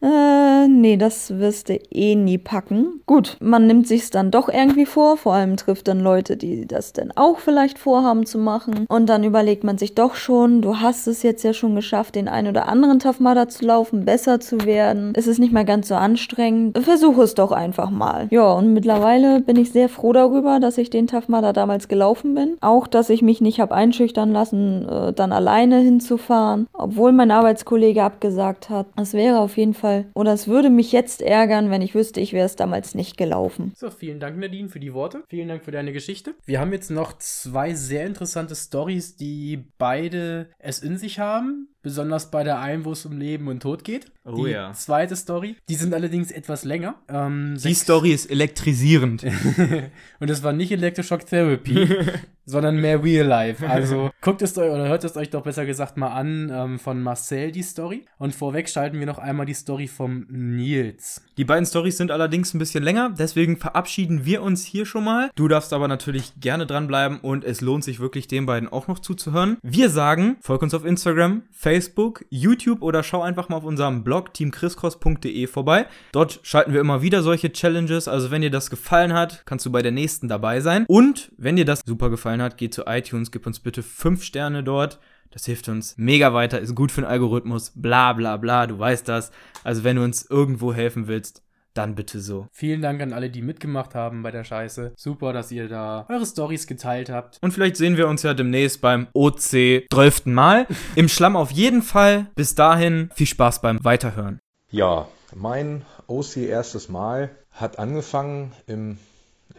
äh, 0.01 0.69
nee, 0.69 0.97
das 0.97 1.39
wirst 1.39 1.69
du 1.69 1.79
eh 1.91 2.15
nie 2.15 2.39
packen. 2.39 3.01
Gut, 3.07 3.37
man 3.41 3.67
nimmt 3.67 3.89
sich's 3.89 4.11
dann 4.11 4.31
doch 4.31 4.49
irgendwie 4.49 4.87
vor, 4.87 5.17
vor 5.17 5.35
allem 5.35 5.57
trifft 5.57 5.89
dann 5.89 6.01
Leute, 6.01 6.37
die 6.37 6.67
das 6.67 6.93
dann 6.93 7.13
auch 7.17 7.39
vielleicht 7.39 7.79
vorhaben 7.79 8.25
zu 8.25 8.39
machen. 8.39 8.87
Und 8.89 9.07
dann 9.09 9.25
überlegt 9.25 9.65
man 9.65 9.77
sich 9.77 9.95
doch 9.95 10.15
schon, 10.15 10.63
du 10.63 10.77
hast 10.77 11.09
es 11.09 11.23
jetzt 11.23 11.43
ja 11.43 11.53
schon 11.53 11.75
geschafft, 11.75 12.15
den 12.15 12.29
ein 12.29 12.47
oder 12.47 12.69
anderen 12.69 13.01
Mudder 13.19 13.49
zu 13.49 13.65
laufen, 13.65 14.05
besser 14.05 14.39
zu 14.39 14.65
werden. 14.65 15.13
Es 15.17 15.27
ist 15.27 15.39
nicht 15.39 15.53
mehr 15.53 15.65
ganz 15.65 15.89
so 15.89 15.95
anstrengend. 15.95 16.79
Versuche 16.79 17.23
es 17.23 17.35
doch 17.35 17.53
einfach 17.53 17.91
mal. 17.91 18.29
Ja, 18.31 18.53
und 18.53 18.73
mittlerweile 18.73 19.41
bin 19.41 19.57
ich 19.57 19.73
sehr 19.73 19.89
froh 19.89 20.13
darüber, 20.13 20.61
dass 20.61 20.79
ich 20.79 20.91
den 20.91 21.09
Mudder 21.27 21.53
damals 21.53 21.89
gelaufen 21.89 22.35
bin. 22.35 22.57
Auch, 22.61 22.87
dass 22.87 23.11
ich 23.11 23.23
mich 23.23 23.41
nicht 23.41 23.61
habe 23.61 23.75
einschüchtern 23.75 24.33
lassen, 24.33 24.89
äh, 24.89 25.13
dann 25.13 25.33
alleine 25.33 25.79
hinzufahren, 25.79 26.69
obwohl 26.73 27.13
mein 27.13 27.31
Arbeitskollege 27.31 28.03
abgesagt 28.03 28.71
hat. 28.71 28.87
Es 28.97 29.15
wäre 29.15 29.41
auf 29.41 29.57
jeden 29.57 29.75
Fall 29.75 29.88
Fall. 29.89 30.11
Oder 30.15 30.33
es 30.33 30.47
würde 30.47 30.71
mich 30.71 30.93
jetzt 30.93 31.23
ärgern, 31.23 31.71
wenn 31.71 31.83
ich 31.83 31.95
wüsste, 31.95 32.21
ich 32.21 32.33
wäre 32.33 32.47
es 32.47 32.57
damals 32.57 32.95
nicht 32.95 33.17
gelaufen. 33.17 33.73
So, 33.77 33.91
vielen 33.91 34.21
Dank, 34.21 34.39
Nadine, 34.39 34.69
für 34.69 34.81
die 34.81 34.93
Worte. 34.93 35.23
Vielen 35.29 35.49
Dank 35.49 35.65
für 35.65 35.71
deine 35.71 35.93
Geschichte. 35.93 36.35
Wir 36.45 36.61
haben 36.61 36.73
jetzt 36.73 36.91
noch 36.91 37.19
zwei 37.19 37.75
sehr 37.75 38.07
interessante 38.07 38.55
Stories, 38.55 39.17
die 39.17 39.65
beide 39.79 40.51
es 40.59 40.81
in 40.81 40.99
sich 40.99 41.19
haben. 41.19 41.69
Besonders 41.81 42.31
bei 42.31 42.43
der 42.43 42.59
einen, 42.59 42.85
wo 42.85 42.93
es 42.93 43.07
um 43.07 43.17
Leben 43.17 43.49
und 43.49 43.61
Tod 43.61 43.85
geht. 43.85 44.11
Oh 44.25 44.45
die 44.45 44.51
ja. 44.51 44.73
zweite 44.73 45.17
Story. 45.17 45.57
Die 45.69 45.75
sind 45.77 45.95
allerdings 45.95 46.31
etwas 46.31 46.65
länger. 46.65 46.97
Ähm, 47.09 47.57
Die 47.63 47.73
Story 47.73 48.11
ist 48.11 48.31
elektrisierend. 48.31 49.25
und 50.21 50.29
es 50.29 50.43
war 50.43 50.53
nicht 50.53 50.73
Electroshock 50.73 51.25
Therapy, 51.25 51.89
sondern 52.49 52.81
mehr 52.81 53.03
Real 53.03 53.27
Life. 53.27 53.69
Also 53.69 54.11
guckt 54.21 54.43
es 54.43 54.57
euch 54.57 54.71
oder 54.71 54.89
hört 54.89 55.05
es 55.05 55.17
euch 55.17 55.31
doch 55.31 55.43
besser 55.43 55.67
gesagt 55.67 55.97
mal 55.97 56.09
an 56.09 56.51
ähm, 56.53 56.79
von 56.79 57.03
Marcel 57.03 57.53
die 57.53 57.63
Story. 57.63 58.07
Und 58.19 58.35
vorweg 58.35 58.69
schalten 58.69 58.99
wir 58.99 59.07
noch 59.07 59.19
einmal 59.19 59.47
die 59.47 59.55
Story 59.55 59.87
vom 59.87 60.27
Nils. 60.31 61.23
Die 61.37 61.45
beiden 61.45 61.67
Stories 61.67 61.97
sind 61.97 62.11
allerdings 62.11 62.55
ein 62.55 62.59
bisschen 62.59 62.83
länger, 62.83 63.15
deswegen 63.17 63.57
verabschieden 63.57 64.25
wir 64.25 64.43
uns 64.43 64.65
hier 64.65 64.87
schon 64.87 65.05
mal. 65.05 65.31
Du 65.37 65.47
darfst 65.47 65.73
aber 65.73 65.87
natürlich 65.87 66.33
gerne 66.41 66.67
dranbleiben 66.67 67.21
und 67.21 67.45
es 67.45 67.61
lohnt 67.61 67.85
sich 67.85 68.01
wirklich 68.01 68.27
den 68.27 68.47
beiden 68.47 68.69
auch 68.69 68.89
noch 68.89 68.99
zuzuhören. 68.99 69.59
Wir 69.63 69.91
sagen, 69.91 70.37
folg 70.41 70.63
uns 70.63 70.75
auf 70.75 70.85
Instagram, 70.85 71.43
Facebook, 71.53 72.25
YouTube 72.31 72.83
oder 72.83 73.03
schau 73.03 73.23
einfach 73.23 73.49
mal 73.49 73.57
auf 73.57 73.65
unserem 73.65 74.03
Blog 74.03 74.35
teamchriscross.de 74.35 75.47
vorbei. 75.47 75.87
Dort 76.13 76.41
schalten 76.43 76.73
wir 76.73 76.81
immer 76.81 77.03
wieder 77.03 77.23
solche 77.23 77.53
Challenges, 77.53 78.09
also 78.09 78.31
wenn 78.31 78.43
dir 78.43 78.51
das 78.51 78.71
gefallen 78.71 79.13
hat, 79.13 79.43
kannst 79.47 79.65
du 79.67 79.71
bei 79.71 79.83
der 79.83 79.93
nächsten 79.93 80.29
dabei 80.29 80.61
sein. 80.61 80.87
Und 80.89 81.31
wenn 81.37 81.57
dir 81.57 81.65
das 81.65 81.83
super 81.87 82.11
gefallen 82.11 82.38
hat, 82.43 82.59
geh 82.59 82.71
zu 82.71 82.85
iTunes, 82.87 83.31
gib 83.31 83.47
uns 83.47 83.61
bitte 83.61 83.83
5 83.83 84.23
Sterne 84.23 84.63
dort. 84.63 84.99
Das 85.31 85.45
hilft 85.45 85.69
uns 85.69 85.97
mega 85.99 86.33
weiter, 86.33 86.59
ist 86.59 86.75
gut 86.75 86.91
für 86.91 87.03
den 87.03 87.11
Algorithmus, 87.11 87.73
bla 87.75 88.15
bla 88.15 88.39
bla, 88.39 88.67
du 88.67 88.79
weißt 88.79 89.07
das. 89.09 89.31
Also 89.63 89.85
wenn 89.85 89.97
du 89.97 90.03
uns 90.03 90.25
irgendwo 90.25 90.73
helfen 90.73 91.07
willst, 91.07 91.43
dann 91.75 91.95
bitte 91.95 92.21
so. 92.21 92.49
Vielen 92.51 92.83
Dank 92.83 93.01
an 93.01 93.13
alle, 93.13 93.31
die 93.31 93.43
mitgemacht 93.43 93.95
haben 93.95 94.23
bei 94.23 94.31
der 94.31 94.43
Scheiße. 94.43 94.93
Super, 94.97 95.33
dass 95.33 95.53
ihr 95.53 95.69
da 95.69 96.07
eure 96.09 96.27
Stories 96.27 96.67
geteilt 96.67 97.09
habt. 97.09 97.39
Und 97.41 97.53
vielleicht 97.53 97.77
sehen 97.77 97.97
wir 97.97 98.09
uns 98.09 98.23
ja 98.23 98.35
demnächst 98.35 98.81
beim 98.81 99.07
OC 99.13 99.87
12. 99.91 100.27
Mal. 100.27 100.67
Im 100.97 101.09
Schlamm 101.09 101.37
auf 101.37 101.53
jeden 101.53 101.83
Fall. 101.83 102.27
Bis 102.35 102.55
dahin, 102.55 103.11
viel 103.15 103.29
Spaß 103.29 103.61
beim 103.61 103.85
Weiterhören. 103.85 104.41
Ja, 104.71 105.09
mein 105.35 105.85
OC 106.09 106.39
erstes 106.39 106.89
Mal 106.89 107.31
hat 107.53 107.79
angefangen 107.79 108.53
im 108.67 108.99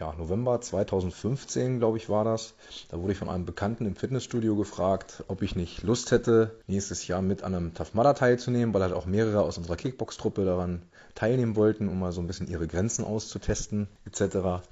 ja, 0.00 0.14
November 0.16 0.60
2015, 0.60 1.78
glaube 1.78 1.98
ich, 1.98 2.08
war 2.08 2.24
das. 2.24 2.54
Da 2.88 2.98
wurde 2.98 3.12
ich 3.12 3.18
von 3.18 3.28
einem 3.28 3.44
Bekannten 3.44 3.86
im 3.86 3.94
Fitnessstudio 3.94 4.56
gefragt, 4.56 5.24
ob 5.28 5.42
ich 5.42 5.54
nicht 5.54 5.82
Lust 5.82 6.10
hätte, 6.10 6.52
nächstes 6.66 7.06
Jahr 7.06 7.20
mit 7.20 7.42
an 7.42 7.54
einem 7.54 7.74
Tough 7.74 7.92
Mudder 7.92 8.14
teilzunehmen, 8.14 8.72
weil 8.72 8.82
halt 8.82 8.94
auch 8.94 9.04
mehrere 9.04 9.42
aus 9.42 9.58
unserer 9.58 9.76
Kickbox-Truppe 9.76 10.46
daran 10.46 10.82
teilnehmen 11.14 11.54
wollten, 11.54 11.88
um 11.88 12.00
mal 12.00 12.12
so 12.12 12.22
ein 12.22 12.26
bisschen 12.26 12.48
ihre 12.48 12.66
Grenzen 12.66 13.04
auszutesten, 13.04 13.88
etc. 14.06 14.62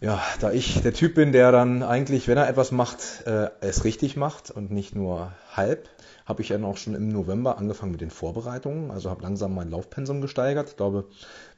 Ja, 0.00 0.22
da 0.40 0.50
ich 0.50 0.80
der 0.80 0.94
Typ 0.94 1.14
bin, 1.14 1.32
der 1.32 1.52
dann 1.52 1.82
eigentlich, 1.82 2.26
wenn 2.26 2.38
er 2.38 2.48
etwas 2.48 2.72
macht, 2.72 3.26
äh, 3.26 3.50
es 3.60 3.84
richtig 3.84 4.16
macht 4.16 4.50
und 4.50 4.70
nicht 4.70 4.94
nur 4.94 5.32
halb, 5.52 5.90
habe 6.26 6.42
ich 6.42 6.48
dann 6.48 6.64
auch 6.64 6.76
schon 6.76 6.94
im 6.94 7.10
November 7.10 7.58
angefangen 7.58 7.92
mit 7.92 8.00
den 8.00 8.10
Vorbereitungen. 8.10 8.90
Also 8.90 9.10
habe 9.10 9.22
langsam 9.22 9.54
mein 9.54 9.70
Laufpensum 9.70 10.20
gesteigert. 10.20 10.70
Ich 10.70 10.76
glaube, 10.76 11.04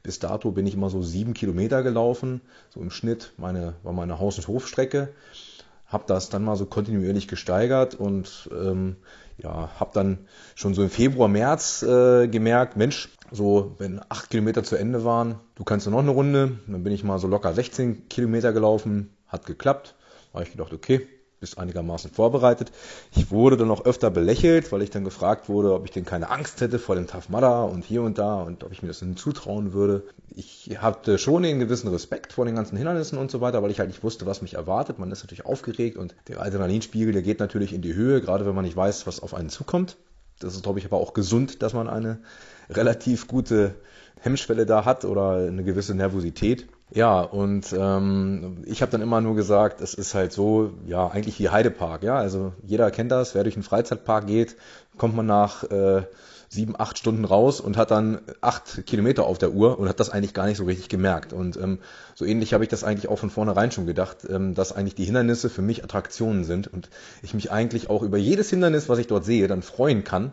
bis 0.03 0.19
dato 0.19 0.51
bin 0.51 0.67
ich 0.67 0.73
immer 0.73 0.89
so 0.89 1.01
sieben 1.01 1.33
Kilometer 1.33 1.83
gelaufen, 1.83 2.41
so 2.69 2.81
im 2.81 2.91
Schnitt 2.91 3.33
meine, 3.37 3.75
war 3.83 3.93
meine 3.93 4.19
Haus- 4.19 4.37
und 4.37 4.47
Hofstrecke. 4.47 5.09
Habe 5.85 6.03
das 6.07 6.29
dann 6.29 6.43
mal 6.43 6.57
so 6.57 6.65
kontinuierlich 6.65 7.29
gesteigert 7.29 7.95
und 7.95 8.49
ähm, 8.51 8.97
ja, 9.37 9.69
habe 9.79 9.91
dann 9.93 10.27
schon 10.55 10.73
so 10.73 10.83
im 10.83 10.89
Februar, 10.89 11.29
März 11.29 11.83
äh, 11.83 12.27
gemerkt, 12.27 12.75
Mensch, 12.75 13.09
so 13.31 13.75
wenn 13.77 14.01
acht 14.09 14.29
Kilometer 14.29 14.63
zu 14.63 14.75
Ende 14.75 15.05
waren, 15.05 15.35
du 15.55 15.63
kannst 15.63 15.85
ja 15.85 15.91
noch 15.91 15.99
eine 15.99 16.11
Runde. 16.11 16.59
Dann 16.67 16.83
bin 16.83 16.91
ich 16.91 17.05
mal 17.05 17.19
so 17.19 17.27
locker 17.27 17.53
16 17.53 18.09
Kilometer 18.09 18.51
gelaufen, 18.51 19.11
hat 19.27 19.45
geklappt. 19.45 19.95
Da 20.31 20.39
habe 20.39 20.43
ich 20.43 20.51
gedacht, 20.51 20.73
okay, 20.73 21.07
bist 21.39 21.57
einigermaßen 21.57 22.11
vorbereitet. 22.11 22.71
Ich 23.15 23.31
wurde 23.31 23.57
dann 23.57 23.69
auch 23.69 23.85
öfter 23.85 24.09
belächelt, 24.09 24.71
weil 24.71 24.81
ich 24.81 24.89
dann 24.89 25.03
gefragt 25.03 25.49
wurde, 25.49 25.73
ob 25.73 25.85
ich 25.85 25.91
denn 25.91 26.05
keine 26.05 26.29
Angst 26.29 26.61
hätte 26.61 26.79
vor 26.79 26.95
dem 26.95 27.07
Tough 27.07 27.29
Mudder 27.29 27.65
und 27.65 27.85
hier 27.85 28.01
und 28.01 28.17
da 28.17 28.41
und 28.41 28.63
ob 28.63 28.71
ich 28.71 28.81
mir 28.81 28.87
das 28.87 28.99
denn 28.99 29.17
zutrauen 29.17 29.73
würde. 29.73 30.03
Ich 30.35 30.77
hatte 30.79 31.17
schon 31.17 31.45
einen 31.45 31.59
gewissen 31.59 31.89
Respekt 31.89 32.33
vor 32.33 32.45
den 32.45 32.55
ganzen 32.55 32.77
Hindernissen 32.77 33.17
und 33.17 33.31
so 33.31 33.41
weiter, 33.41 33.61
weil 33.61 33.71
ich 33.71 33.79
halt 33.79 33.89
nicht 33.89 34.03
wusste, 34.03 34.25
was 34.25 34.41
mich 34.41 34.55
erwartet. 34.55 34.99
Man 34.99 35.11
ist 35.11 35.23
natürlich 35.23 35.45
aufgeregt 35.45 35.97
und 35.97 36.15
der 36.27 36.41
Adrenalinspiegel, 36.41 37.13
der 37.13 37.21
geht 37.21 37.39
natürlich 37.39 37.73
in 37.73 37.81
die 37.81 37.93
Höhe, 37.93 38.21
gerade 38.21 38.45
wenn 38.45 38.55
man 38.55 38.65
nicht 38.65 38.77
weiß, 38.77 39.05
was 39.07 39.19
auf 39.19 39.33
einen 39.33 39.49
zukommt. 39.49 39.97
Das 40.39 40.55
ist, 40.55 40.63
glaube 40.63 40.79
ich, 40.79 40.85
aber 40.85 40.97
auch 40.97 41.13
gesund, 41.13 41.61
dass 41.63 41.73
man 41.73 41.89
eine 41.89 42.19
relativ 42.69 43.27
gute 43.27 43.75
Hemmschwelle 44.19 44.65
da 44.65 44.85
hat 44.85 45.05
oder 45.05 45.47
eine 45.47 45.63
gewisse 45.63 45.95
Nervosität. 45.95 46.67
Ja, 46.89 47.19
und 47.19 47.73
ähm, 47.77 48.63
ich 48.65 48.81
habe 48.81 48.91
dann 48.91 49.01
immer 49.01 49.19
nur 49.19 49.35
gesagt, 49.35 49.81
es 49.81 49.93
ist 49.93 50.13
halt 50.13 50.31
so, 50.31 50.71
ja, 50.85 51.07
eigentlich 51.07 51.37
wie 51.39 51.49
Heidepark, 51.49 52.03
ja. 52.03 52.15
Also 52.15 52.53
jeder 52.63 52.91
kennt 52.91 53.11
das, 53.11 53.35
wer 53.35 53.43
durch 53.43 53.55
einen 53.55 53.63
Freizeitpark 53.63 54.25
geht, 54.25 54.55
kommt 54.97 55.15
man 55.15 55.25
nach 55.25 55.63
äh, 55.69 56.03
sieben, 56.49 56.79
acht 56.79 56.97
Stunden 56.97 57.25
raus 57.25 57.59
und 57.59 57.75
hat 57.75 57.91
dann 57.91 58.21
acht 58.39 58.85
Kilometer 58.85 59.25
auf 59.25 59.37
der 59.37 59.51
Uhr 59.51 59.77
und 59.77 59.89
hat 59.89 59.99
das 59.99 60.09
eigentlich 60.09 60.33
gar 60.33 60.45
nicht 60.45 60.57
so 60.57 60.63
richtig 60.63 60.87
gemerkt. 60.87 61.33
Und 61.33 61.57
ähm, 61.57 61.79
so 62.15 62.23
ähnlich 62.23 62.53
habe 62.53 62.63
ich 62.63 62.69
das 62.69 62.85
eigentlich 62.85 63.09
auch 63.09 63.19
von 63.19 63.29
vornherein 63.29 63.71
schon 63.71 63.85
gedacht, 63.85 64.19
ähm, 64.29 64.55
dass 64.55 64.71
eigentlich 64.71 64.95
die 64.95 65.05
Hindernisse 65.05 65.49
für 65.49 65.61
mich 65.61 65.83
Attraktionen 65.83 66.45
sind 66.45 66.67
und 66.71 66.89
ich 67.21 67.33
mich 67.33 67.51
eigentlich 67.51 67.89
auch 67.89 68.01
über 68.01 68.17
jedes 68.17 68.49
Hindernis, 68.49 68.87
was 68.87 68.99
ich 68.99 69.07
dort 69.07 69.25
sehe, 69.25 69.49
dann 69.49 69.61
freuen 69.61 70.05
kann. 70.05 70.31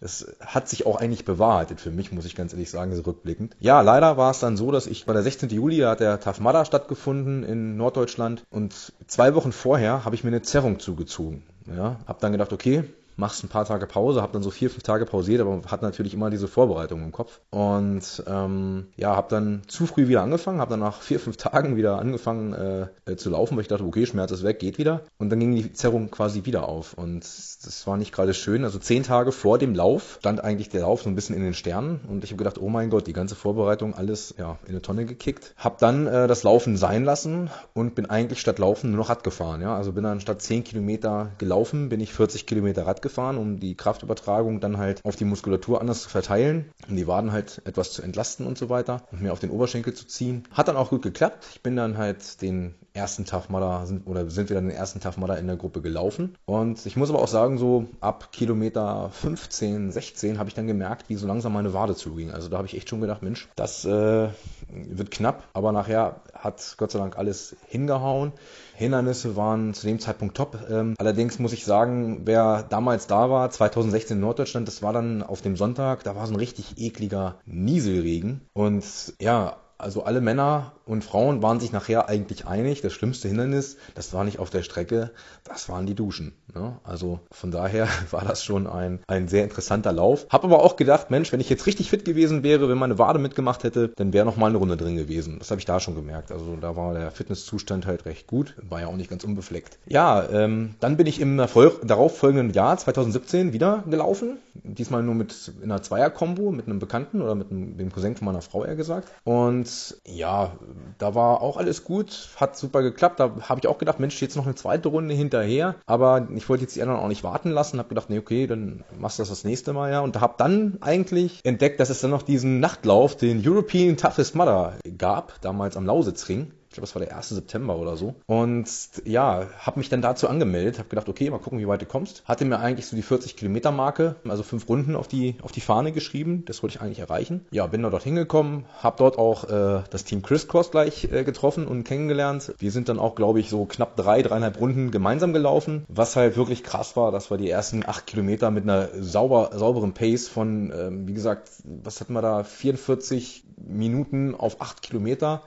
Es 0.00 0.34
hat 0.40 0.68
sich 0.68 0.86
auch 0.86 0.96
eigentlich 0.96 1.24
bewahrheitet 1.24 1.80
für 1.80 1.90
mich, 1.90 2.12
muss 2.12 2.26
ich 2.26 2.34
ganz 2.34 2.52
ehrlich 2.52 2.70
sagen, 2.70 2.94
so 2.94 3.02
rückblickend. 3.02 3.56
Ja, 3.60 3.80
leider 3.80 4.16
war 4.16 4.30
es 4.30 4.40
dann 4.40 4.56
so, 4.56 4.70
dass 4.70 4.86
ich, 4.86 5.06
bei 5.06 5.12
der 5.12 5.22
16. 5.22 5.48
Juli 5.50 5.78
hat 5.78 6.00
der 6.00 6.20
Mudder 6.40 6.64
stattgefunden 6.64 7.42
in 7.42 7.76
Norddeutschland 7.76 8.44
und 8.50 8.92
zwei 9.06 9.34
Wochen 9.34 9.52
vorher 9.52 10.04
habe 10.04 10.14
ich 10.14 10.24
mir 10.24 10.30
eine 10.30 10.42
Zerrung 10.42 10.78
zugezogen. 10.80 11.42
Ja, 11.66 11.96
habe 12.06 12.20
dann 12.20 12.32
gedacht, 12.32 12.52
okay, 12.52 12.84
machst 13.16 13.42
ein 13.42 13.48
paar 13.48 13.64
Tage 13.64 13.86
Pause, 13.86 14.22
habe 14.22 14.32
dann 14.32 14.42
so 14.42 14.50
vier, 14.50 14.70
fünf 14.70 14.82
Tage 14.82 15.06
pausiert, 15.06 15.40
aber 15.40 15.62
hat 15.66 15.82
natürlich 15.82 16.14
immer 16.14 16.30
diese 16.30 16.48
Vorbereitung 16.48 17.02
im 17.02 17.12
Kopf. 17.12 17.40
Und 17.50 18.22
ähm, 18.26 18.86
ja, 18.96 19.16
habe 19.16 19.28
dann 19.30 19.62
zu 19.66 19.86
früh 19.86 20.08
wieder 20.08 20.22
angefangen, 20.22 20.60
habe 20.60 20.70
dann 20.70 20.80
nach 20.80 21.00
vier, 21.00 21.18
fünf 21.18 21.36
Tagen 21.36 21.76
wieder 21.76 21.98
angefangen 21.98 22.52
äh, 22.52 22.86
äh, 23.06 23.16
zu 23.16 23.30
laufen, 23.30 23.56
weil 23.56 23.62
ich 23.62 23.68
dachte, 23.68 23.84
okay, 23.84 24.06
Schmerz 24.06 24.30
ist 24.30 24.44
weg, 24.44 24.58
geht 24.58 24.78
wieder. 24.78 25.02
Und 25.18 25.30
dann 25.30 25.40
ging 25.40 25.54
die 25.54 25.72
Zerrung 25.72 26.10
quasi 26.10 26.44
wieder 26.44 26.68
auf. 26.68 26.94
Und 26.94 27.20
das 27.20 27.86
war 27.86 27.96
nicht 27.96 28.12
gerade 28.12 28.34
schön. 28.34 28.64
Also 28.64 28.78
zehn 28.78 29.02
Tage 29.02 29.32
vor 29.32 29.58
dem 29.58 29.74
Lauf 29.74 30.18
stand 30.20 30.42
eigentlich 30.42 30.68
der 30.68 30.82
Lauf 30.82 31.02
so 31.02 31.08
ein 31.08 31.14
bisschen 31.14 31.34
in 31.34 31.42
den 31.42 31.54
Sternen. 31.54 32.00
Und 32.08 32.24
ich 32.24 32.30
habe 32.30 32.38
gedacht, 32.38 32.58
oh 32.60 32.68
mein 32.68 32.90
Gott, 32.90 33.06
die 33.06 33.12
ganze 33.12 33.34
Vorbereitung, 33.34 33.94
alles 33.94 34.34
ja, 34.38 34.58
in 34.64 34.70
eine 34.70 34.82
Tonne 34.82 35.06
gekickt. 35.06 35.54
Habe 35.56 35.76
dann 35.80 36.06
äh, 36.06 36.26
das 36.26 36.42
Laufen 36.42 36.76
sein 36.76 37.04
lassen 37.04 37.50
und 37.74 37.94
bin 37.94 38.06
eigentlich 38.06 38.40
statt 38.40 38.58
Laufen 38.58 38.90
nur 38.90 38.98
noch 38.98 39.08
Rad 39.08 39.24
gefahren. 39.24 39.62
Ja? 39.62 39.76
Also 39.76 39.92
bin 39.92 40.04
dann 40.04 40.20
statt 40.20 40.42
10 40.42 40.64
Kilometer 40.64 41.30
gelaufen, 41.38 41.88
bin 41.88 42.00
ich 42.00 42.12
40 42.12 42.46
Kilometer 42.46 42.86
Rad 42.86 43.02
gefahren, 43.02 43.05
um 43.38 43.60
die 43.60 43.76
Kraftübertragung 43.76 44.60
dann 44.60 44.78
halt 44.78 45.04
auf 45.04 45.16
die 45.16 45.24
Muskulatur 45.24 45.80
anders 45.80 46.02
zu 46.02 46.08
verteilen, 46.08 46.70
um 46.88 46.96
die 46.96 47.06
Waden 47.06 47.32
halt 47.32 47.62
etwas 47.64 47.92
zu 47.92 48.02
entlasten 48.02 48.46
und 48.46 48.58
so 48.58 48.68
weiter 48.68 49.02
und 49.12 49.22
mir 49.22 49.32
auf 49.32 49.40
den 49.40 49.50
Oberschenkel 49.50 49.94
zu 49.94 50.06
ziehen. 50.06 50.44
Hat 50.52 50.68
dann 50.68 50.76
auch 50.76 50.90
gut 50.90 51.02
geklappt. 51.02 51.46
Ich 51.54 51.62
bin 51.62 51.76
dann 51.76 51.98
halt 51.98 52.42
den 52.42 52.74
ersten 52.96 53.24
Mudder 53.48 53.86
sind, 53.86 54.06
oder 54.06 54.28
sind 54.30 54.48
wir 54.48 54.56
dann 54.56 54.68
den 54.68 54.76
ersten 54.76 55.00
Mudder 55.20 55.38
in 55.38 55.46
der 55.46 55.56
Gruppe 55.56 55.82
gelaufen. 55.82 56.36
Und 56.46 56.84
ich 56.86 56.96
muss 56.96 57.10
aber 57.10 57.20
auch 57.20 57.28
sagen, 57.28 57.58
so 57.58 57.86
ab 58.00 58.32
Kilometer 58.32 59.10
15, 59.12 59.92
16 59.92 60.38
habe 60.38 60.48
ich 60.48 60.54
dann 60.54 60.66
gemerkt, 60.66 61.08
wie 61.08 61.16
so 61.16 61.26
langsam 61.26 61.52
meine 61.52 61.74
Wade 61.74 61.94
zuging. 61.94 62.30
Also 62.30 62.48
da 62.48 62.56
habe 62.56 62.66
ich 62.66 62.76
echt 62.76 62.88
schon 62.88 63.00
gedacht, 63.00 63.22
Mensch, 63.22 63.48
das 63.56 63.84
äh, 63.84 64.28
wird 64.68 65.10
knapp, 65.10 65.44
aber 65.52 65.72
nachher 65.72 66.20
hat 66.34 66.74
Gott 66.78 66.90
sei 66.90 66.98
Dank 66.98 67.16
alles 67.16 67.56
hingehauen. 67.68 68.32
Hindernisse 68.74 69.36
waren 69.36 69.74
zu 69.74 69.86
dem 69.86 70.00
Zeitpunkt 70.00 70.36
top. 70.36 70.58
Ähm, 70.70 70.94
allerdings 70.98 71.38
muss 71.38 71.52
ich 71.52 71.64
sagen, 71.64 72.22
wer 72.24 72.62
damals 72.62 73.06
da 73.06 73.30
war, 73.30 73.50
2016 73.50 74.16
in 74.16 74.20
Norddeutschland, 74.20 74.68
das 74.68 74.82
war 74.82 74.92
dann 74.92 75.22
auf 75.22 75.42
dem 75.42 75.56
Sonntag, 75.56 76.04
da 76.04 76.14
war 76.14 76.26
so 76.26 76.34
ein 76.34 76.38
richtig 76.38 76.78
ekliger 76.78 77.36
Nieselregen. 77.46 78.42
Und 78.52 78.84
ja, 79.20 79.56
also 79.78 80.04
alle 80.04 80.20
Männer 80.20 80.72
und 80.86 81.04
Frauen 81.04 81.42
waren 81.42 81.60
sich 81.60 81.72
nachher 81.72 82.08
eigentlich 82.08 82.46
einig, 82.46 82.80
das 82.80 82.92
schlimmste 82.92 83.28
Hindernis, 83.28 83.76
das 83.94 84.12
war 84.12 84.24
nicht 84.24 84.38
auf 84.38 84.50
der 84.50 84.62
Strecke, 84.62 85.10
das 85.44 85.68
waren 85.68 85.86
die 85.86 85.94
Duschen. 85.94 86.32
Ne? 86.54 86.78
Also 86.84 87.20
von 87.30 87.50
daher 87.50 87.88
war 88.10 88.24
das 88.24 88.44
schon 88.44 88.66
ein, 88.66 89.00
ein 89.06 89.28
sehr 89.28 89.44
interessanter 89.44 89.92
Lauf. 89.92 90.26
Hab 90.30 90.44
aber 90.44 90.62
auch 90.62 90.76
gedacht, 90.76 91.10
Mensch, 91.10 91.32
wenn 91.32 91.40
ich 91.40 91.50
jetzt 91.50 91.66
richtig 91.66 91.90
fit 91.90 92.04
gewesen 92.04 92.42
wäre, 92.42 92.68
wenn 92.68 92.78
meine 92.78 92.98
Wade 92.98 93.18
mitgemacht 93.18 93.64
hätte, 93.64 93.92
dann 93.96 94.12
wäre 94.12 94.24
noch 94.24 94.36
mal 94.36 94.46
eine 94.46 94.58
Runde 94.58 94.76
drin 94.76 94.96
gewesen. 94.96 95.38
Das 95.38 95.50
habe 95.50 95.58
ich 95.58 95.64
da 95.64 95.80
schon 95.80 95.94
gemerkt. 95.94 96.30
Also 96.32 96.56
da 96.56 96.76
war 96.76 96.94
der 96.94 97.10
Fitnesszustand 97.10 97.86
halt 97.86 98.06
recht 98.06 98.26
gut, 98.26 98.54
war 98.68 98.80
ja 98.80 98.86
auch 98.86 98.96
nicht 98.96 99.10
ganz 99.10 99.24
unbefleckt. 99.24 99.78
Ja, 99.86 100.28
ähm, 100.30 100.74
dann 100.80 100.96
bin 100.96 101.06
ich 101.06 101.20
im 101.20 101.36
darauffolgenden 101.36 102.52
Jahr 102.52 102.78
2017 102.78 103.52
wieder 103.52 103.84
gelaufen. 103.88 104.38
Diesmal 104.54 105.02
nur 105.02 105.14
mit 105.14 105.52
in 105.62 105.70
einer 105.70 105.82
Zweier-Kombo 105.82 106.50
mit 106.50 106.66
einem 106.66 106.78
Bekannten 106.78 107.20
oder 107.20 107.34
mit 107.34 107.50
einem, 107.50 107.76
dem 107.76 107.92
Cousin 107.92 108.16
von 108.16 108.26
meiner 108.26 108.42
Frau 108.42 108.64
eher 108.64 108.76
gesagt. 108.76 109.08
Und 109.24 109.65
ja, 110.06 110.52
da 110.98 111.14
war 111.14 111.42
auch 111.42 111.56
alles 111.56 111.84
gut, 111.84 112.28
hat 112.36 112.56
super 112.56 112.82
geklappt. 112.82 113.20
Da 113.20 113.36
habe 113.42 113.60
ich 113.60 113.66
auch 113.66 113.78
gedacht, 113.78 114.00
Mensch, 114.00 114.20
jetzt 114.20 114.36
noch 114.36 114.46
eine 114.46 114.54
zweite 114.54 114.88
Runde 114.88 115.14
hinterher. 115.14 115.76
Aber 115.86 116.28
ich 116.34 116.48
wollte 116.48 116.62
jetzt 116.62 116.76
die 116.76 116.82
anderen 116.82 117.00
auch 117.00 117.08
nicht 117.08 117.24
warten 117.24 117.50
lassen. 117.50 117.78
Habe 117.78 117.88
gedacht, 117.88 118.10
nee, 118.10 118.18
okay, 118.18 118.46
dann 118.46 118.84
machst 118.98 119.18
du 119.18 119.22
das 119.22 119.30
das 119.30 119.44
nächste 119.44 119.72
Mal 119.72 119.90
ja. 119.90 120.00
Und 120.00 120.20
habe 120.20 120.34
dann 120.38 120.78
eigentlich 120.80 121.40
entdeckt, 121.44 121.80
dass 121.80 121.90
es 121.90 122.00
dann 122.00 122.10
noch 122.10 122.22
diesen 122.22 122.60
Nachtlauf, 122.60 123.16
den 123.16 123.46
European 123.46 123.96
Toughest 123.96 124.34
Mudder 124.34 124.74
gab, 124.96 125.40
damals 125.40 125.76
am 125.76 125.86
Lausitzring 125.86 126.52
glaube, 126.76 126.86
es 126.86 126.94
war 126.94 127.02
der 127.02 127.16
1. 127.16 127.30
September 127.30 127.76
oder 127.76 127.96
so. 127.96 128.14
Und 128.26 128.68
ja, 129.04 129.46
habe 129.58 129.78
mich 129.78 129.88
dann 129.88 130.02
dazu 130.02 130.28
angemeldet, 130.28 130.78
habe 130.78 130.88
gedacht, 130.88 131.08
okay, 131.08 131.30
mal 131.30 131.38
gucken, 131.38 131.58
wie 131.58 131.68
weit 131.68 131.82
du 131.82 131.86
kommst. 131.86 132.22
Hatte 132.24 132.44
mir 132.44 132.58
eigentlich 132.58 132.86
so 132.86 132.96
die 132.96 133.02
40 133.02 133.36
Kilometer 133.36 133.72
Marke, 133.72 134.16
also 134.28 134.42
fünf 134.42 134.68
Runden 134.68 134.96
auf 134.96 135.08
die, 135.08 135.36
auf 135.42 135.52
die 135.52 135.60
Fahne 135.60 135.92
geschrieben. 135.92 136.44
Das 136.46 136.62
wollte 136.62 136.76
ich 136.76 136.82
eigentlich 136.82 137.00
erreichen. 137.00 137.46
Ja, 137.50 137.66
bin 137.66 137.82
da 137.82 137.90
dort 137.90 138.04
hingekommen, 138.04 138.64
habe 138.80 138.96
dort 138.98 139.18
auch 139.18 139.44
äh, 139.44 139.82
das 139.90 140.04
Team 140.04 140.22
Crisscross 140.22 140.70
gleich 140.70 141.04
äh, 141.10 141.24
getroffen 141.24 141.66
und 141.66 141.84
kennengelernt. 141.84 142.54
Wir 142.58 142.70
sind 142.70 142.88
dann 142.88 142.98
auch, 142.98 143.14
glaube 143.14 143.40
ich, 143.40 143.48
so 143.48 143.64
knapp 143.64 143.96
drei, 143.96 144.22
dreieinhalb 144.22 144.60
Runden 144.60 144.90
gemeinsam 144.90 145.32
gelaufen. 145.32 145.84
Was 145.88 146.16
halt 146.16 146.36
wirklich 146.36 146.62
krass 146.62 146.96
war, 146.96 147.10
das 147.12 147.30
war 147.30 147.38
die 147.38 147.50
ersten 147.50 147.84
acht 147.86 148.06
Kilometer 148.06 148.50
mit 148.50 148.64
einer 148.64 148.88
sauber, 149.00 149.50
sauberen 149.54 149.94
Pace 149.94 150.28
von, 150.28 150.70
äh, 150.70 150.90
wie 150.90 151.14
gesagt, 151.14 151.50
was 151.64 152.00
hatten 152.00 152.12
wir 152.12 152.22
da, 152.22 152.44
44 152.44 153.44
Minuten 153.56 154.34
auf 154.34 154.60
acht 154.60 154.82
Kilometer. 154.82 155.42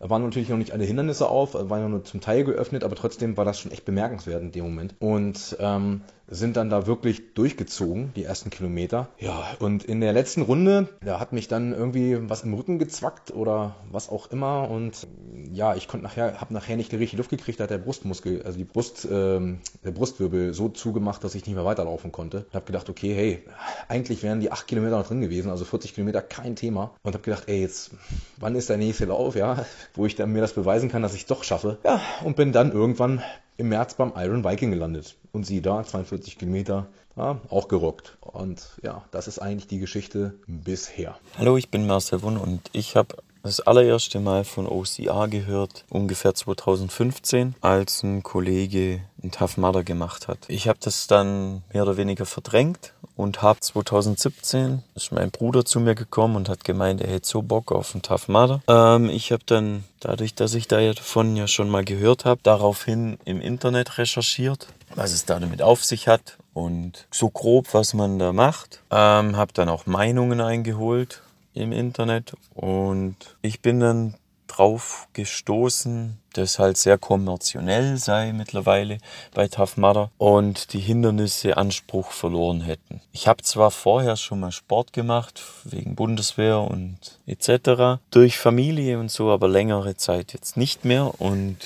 Waren 0.00 0.22
natürlich 0.22 0.48
noch 0.48 0.56
nicht 0.56 0.72
alle 0.72 0.84
Hindernisse 0.84 1.28
auf, 1.28 1.52
waren 1.52 1.80
ja 1.80 1.88
nur 1.88 2.04
zum 2.04 2.22
Teil 2.22 2.44
geöffnet, 2.44 2.84
aber 2.84 2.96
trotzdem 2.96 3.36
war 3.36 3.44
das 3.44 3.60
schon 3.60 3.70
echt 3.70 3.84
bemerkenswert 3.84 4.42
in 4.42 4.50
dem 4.50 4.64
Moment. 4.64 4.94
Und 4.98 5.56
ähm, 5.60 6.00
sind 6.30 6.56
dann 6.56 6.70
da 6.70 6.86
wirklich 6.86 7.34
durchgezogen, 7.34 8.12
die 8.14 8.24
ersten 8.24 8.50
Kilometer. 8.50 9.08
Ja, 9.18 9.44
und 9.58 9.84
in 9.84 10.00
der 10.00 10.12
letzten 10.12 10.42
Runde, 10.42 10.88
da 11.04 11.18
hat 11.18 11.32
mich 11.32 11.48
dann 11.48 11.72
irgendwie 11.72 12.16
was 12.30 12.44
im 12.44 12.54
Rücken 12.54 12.78
gezwackt 12.78 13.32
oder 13.32 13.76
was 13.90 14.08
auch 14.08 14.30
immer. 14.30 14.70
Und 14.70 15.08
ja, 15.52 15.74
ich 15.74 15.88
konnte 15.88 16.04
nachher, 16.04 16.40
habe 16.40 16.54
nachher 16.54 16.76
nicht 16.76 16.92
richtig 16.92 17.18
Luft 17.18 17.30
gekriegt, 17.30 17.58
da 17.58 17.64
hat 17.64 17.70
der 17.70 17.78
Brustmuskel, 17.78 18.42
also 18.42 18.56
die 18.56 18.64
Brust, 18.64 19.08
ähm, 19.10 19.58
der 19.84 19.90
Brustwirbel 19.90 20.54
so 20.54 20.68
zugemacht, 20.68 21.24
dass 21.24 21.34
ich 21.34 21.46
nicht 21.46 21.56
mehr 21.56 21.64
weiterlaufen 21.64 22.12
konnte. 22.12 22.46
Ich 22.48 22.54
habe 22.54 22.64
gedacht, 22.64 22.88
okay, 22.88 23.12
hey, 23.14 23.42
eigentlich 23.88 24.22
wären 24.22 24.40
die 24.40 24.52
acht 24.52 24.68
Kilometer 24.68 24.98
noch 24.98 25.08
drin 25.08 25.20
gewesen, 25.20 25.50
also 25.50 25.64
40 25.64 25.94
Kilometer 25.94 26.22
kein 26.22 26.54
Thema. 26.54 26.94
Und 27.02 27.14
habe 27.14 27.24
gedacht, 27.24 27.44
ey, 27.48 27.60
jetzt, 27.60 27.90
wann 28.38 28.54
ist 28.54 28.70
der 28.70 28.76
nächste 28.76 29.06
Lauf, 29.06 29.34
ja, 29.34 29.64
wo 29.94 30.06
ich 30.06 30.14
dann 30.14 30.32
mir 30.32 30.40
das 30.40 30.52
beweisen 30.52 30.88
kann, 30.88 31.02
dass 31.02 31.14
ich 31.14 31.22
es 31.22 31.26
doch 31.26 31.42
schaffe. 31.42 31.78
Ja, 31.84 32.00
und 32.24 32.36
bin 32.36 32.52
dann 32.52 32.70
irgendwann 32.70 33.20
im 33.60 33.68
März 33.68 33.94
beim 33.94 34.12
Iron 34.16 34.42
Viking 34.42 34.70
gelandet. 34.70 35.16
Und 35.32 35.44
sie 35.44 35.60
da, 35.60 35.84
42 35.84 36.38
Kilometer, 36.38 36.86
ja, 37.16 37.38
auch 37.50 37.68
gerockt. 37.68 38.16
Und 38.20 38.66
ja, 38.82 39.04
das 39.10 39.28
ist 39.28 39.38
eigentlich 39.38 39.68
die 39.68 39.78
Geschichte 39.78 40.34
bisher. 40.46 41.16
Hallo, 41.38 41.56
ich 41.56 41.70
bin 41.70 41.86
Marcel 41.86 42.22
Wunn 42.22 42.38
und 42.38 42.62
ich 42.72 42.96
habe 42.96 43.16
das 43.42 43.60
allererste 43.60 44.20
Mal 44.20 44.44
von 44.44 44.66
OCA 44.66 45.26
gehört, 45.26 45.84
ungefähr 45.88 46.34
2015, 46.34 47.54
als 47.60 48.02
ein 48.02 48.22
Kollege 48.22 49.00
einen 49.22 49.32
Tough 49.32 49.56
Mudder 49.56 49.84
gemacht 49.84 50.28
hat. 50.28 50.38
Ich 50.48 50.68
habe 50.68 50.78
das 50.82 51.06
dann 51.06 51.62
mehr 51.72 51.82
oder 51.82 51.96
weniger 51.96 52.26
verdrängt 52.26 52.94
und 53.16 53.42
habe 53.42 53.60
2017 53.60 54.82
ist 54.94 55.12
mein 55.12 55.30
Bruder 55.30 55.64
zu 55.64 55.80
mir 55.80 55.94
gekommen 55.94 56.36
und 56.36 56.48
hat 56.48 56.64
gemeint, 56.64 57.00
er 57.02 57.10
hätte 57.10 57.28
so 57.28 57.42
Bock 57.42 57.72
auf 57.72 57.94
einen 57.94 58.02
Tough 58.02 58.28
Mudder. 58.28 58.62
Ähm, 58.66 59.10
ich 59.10 59.32
habe 59.32 59.42
dann, 59.44 59.84
dadurch, 60.00 60.34
dass 60.34 60.54
ich 60.54 60.68
da 60.68 60.80
davon 60.80 61.36
ja 61.36 61.46
schon 61.46 61.68
mal 61.68 61.84
gehört 61.84 62.24
habe, 62.24 62.40
daraufhin 62.42 63.18
im 63.24 63.40
Internet 63.40 63.98
recherchiert, 63.98 64.68
was 64.94 65.12
es 65.12 65.26
da 65.26 65.38
damit 65.38 65.62
auf 65.62 65.84
sich 65.84 66.08
hat 66.08 66.38
und 66.54 67.06
so 67.10 67.28
grob, 67.28 67.72
was 67.72 67.94
man 67.94 68.18
da 68.18 68.32
macht. 68.32 68.82
Ähm, 68.90 69.36
habe 69.36 69.52
dann 69.52 69.68
auch 69.68 69.86
Meinungen 69.86 70.40
eingeholt 70.40 71.22
im 71.54 71.72
Internet 71.72 72.34
und 72.54 73.16
ich 73.42 73.60
bin 73.60 73.80
dann 73.80 74.14
drauf 74.46 75.08
gestoßen, 75.12 76.18
dass 76.32 76.58
halt 76.58 76.76
sehr 76.76 76.98
kommerziell 76.98 77.96
sei 77.96 78.32
mittlerweile 78.32 78.98
bei 79.32 79.48
Tough 79.48 79.76
Mudder 79.76 80.10
und 80.18 80.72
die 80.72 80.80
Hindernisse 80.80 81.56
Anspruch 81.56 82.10
verloren 82.10 82.60
hätten. 82.60 83.00
Ich 83.12 83.28
habe 83.28 83.42
zwar 83.42 83.70
vorher 83.70 84.16
schon 84.16 84.40
mal 84.40 84.52
Sport 84.52 84.92
gemacht, 84.92 85.42
wegen 85.64 85.94
Bundeswehr 85.94 86.60
und 86.60 87.18
etc., 87.26 88.00
durch 88.10 88.38
Familie 88.38 88.98
und 88.98 89.10
so, 89.10 89.30
aber 89.30 89.48
längere 89.48 89.96
Zeit 89.96 90.32
jetzt 90.32 90.56
nicht 90.56 90.84
mehr 90.84 91.20
und 91.20 91.56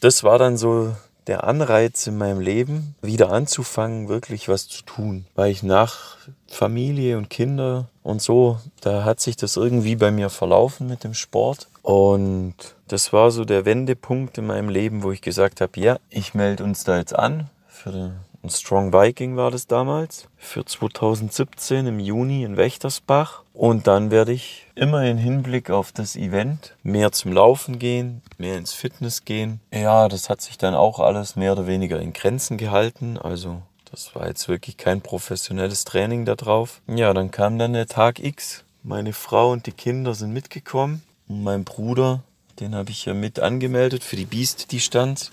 das 0.00 0.24
war 0.24 0.38
dann 0.38 0.56
so 0.56 0.94
der 1.30 1.44
Anreiz 1.44 2.08
in 2.08 2.18
meinem 2.18 2.40
Leben, 2.40 2.96
wieder 3.02 3.30
anzufangen, 3.30 4.08
wirklich 4.08 4.48
was 4.48 4.66
zu 4.66 4.82
tun. 4.82 5.26
Weil 5.36 5.52
ich 5.52 5.62
nach 5.62 6.16
Familie 6.48 7.16
und 7.16 7.30
Kinder 7.30 7.88
und 8.02 8.20
so, 8.20 8.58
da 8.80 9.04
hat 9.04 9.20
sich 9.20 9.36
das 9.36 9.56
irgendwie 9.56 9.94
bei 9.94 10.10
mir 10.10 10.28
verlaufen 10.28 10.88
mit 10.88 11.04
dem 11.04 11.14
Sport. 11.14 11.68
Und 11.82 12.54
das 12.88 13.12
war 13.12 13.30
so 13.30 13.44
der 13.44 13.64
Wendepunkt 13.64 14.38
in 14.38 14.46
meinem 14.46 14.68
Leben, 14.68 15.04
wo 15.04 15.12
ich 15.12 15.22
gesagt 15.22 15.60
habe, 15.60 15.78
ja, 15.78 15.98
ich 16.10 16.34
melde 16.34 16.64
uns 16.64 16.82
da 16.82 16.98
jetzt 16.98 17.16
an 17.16 17.48
für 17.68 17.92
den 17.92 18.20
Strong 18.48 18.92
Viking 18.92 19.36
war 19.36 19.50
das 19.50 19.66
damals 19.66 20.28
für 20.36 20.64
2017 20.64 21.86
im 21.86 21.98
Juni 21.98 22.42
in 22.42 22.56
Wächtersbach. 22.56 23.42
Und 23.60 23.86
dann 23.86 24.10
werde 24.10 24.32
ich 24.32 24.64
immer 24.74 25.04
in 25.04 25.18
Hinblick 25.18 25.68
auf 25.68 25.92
das 25.92 26.16
Event 26.16 26.74
mehr 26.82 27.12
zum 27.12 27.30
Laufen 27.30 27.78
gehen, 27.78 28.22
mehr 28.38 28.56
ins 28.56 28.72
Fitness 28.72 29.26
gehen. 29.26 29.60
Ja, 29.70 30.08
das 30.08 30.30
hat 30.30 30.40
sich 30.40 30.56
dann 30.56 30.74
auch 30.74 30.98
alles 30.98 31.36
mehr 31.36 31.52
oder 31.52 31.66
weniger 31.66 32.00
in 32.00 32.14
Grenzen 32.14 32.56
gehalten. 32.56 33.18
Also 33.18 33.60
das 33.90 34.14
war 34.14 34.28
jetzt 34.28 34.48
wirklich 34.48 34.78
kein 34.78 35.02
professionelles 35.02 35.84
Training 35.84 36.24
da 36.24 36.36
drauf. 36.36 36.80
Ja, 36.86 37.12
dann 37.12 37.30
kam 37.30 37.58
dann 37.58 37.74
der 37.74 37.86
Tag 37.86 38.18
X. 38.18 38.64
Meine 38.82 39.12
Frau 39.12 39.50
und 39.50 39.66
die 39.66 39.72
Kinder 39.72 40.14
sind 40.14 40.32
mitgekommen. 40.32 41.02
Und 41.28 41.42
mein 41.42 41.64
Bruder, 41.64 42.22
den 42.60 42.74
habe 42.74 42.90
ich 42.90 43.04
ja 43.04 43.12
mit 43.12 43.40
angemeldet 43.40 44.04
für 44.04 44.16
die 44.16 44.24
Beast-Distanz. 44.24 45.32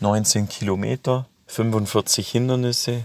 19 0.00 0.48
Kilometer. 0.48 1.26
45 1.48 2.30
Hindernisse. 2.30 3.04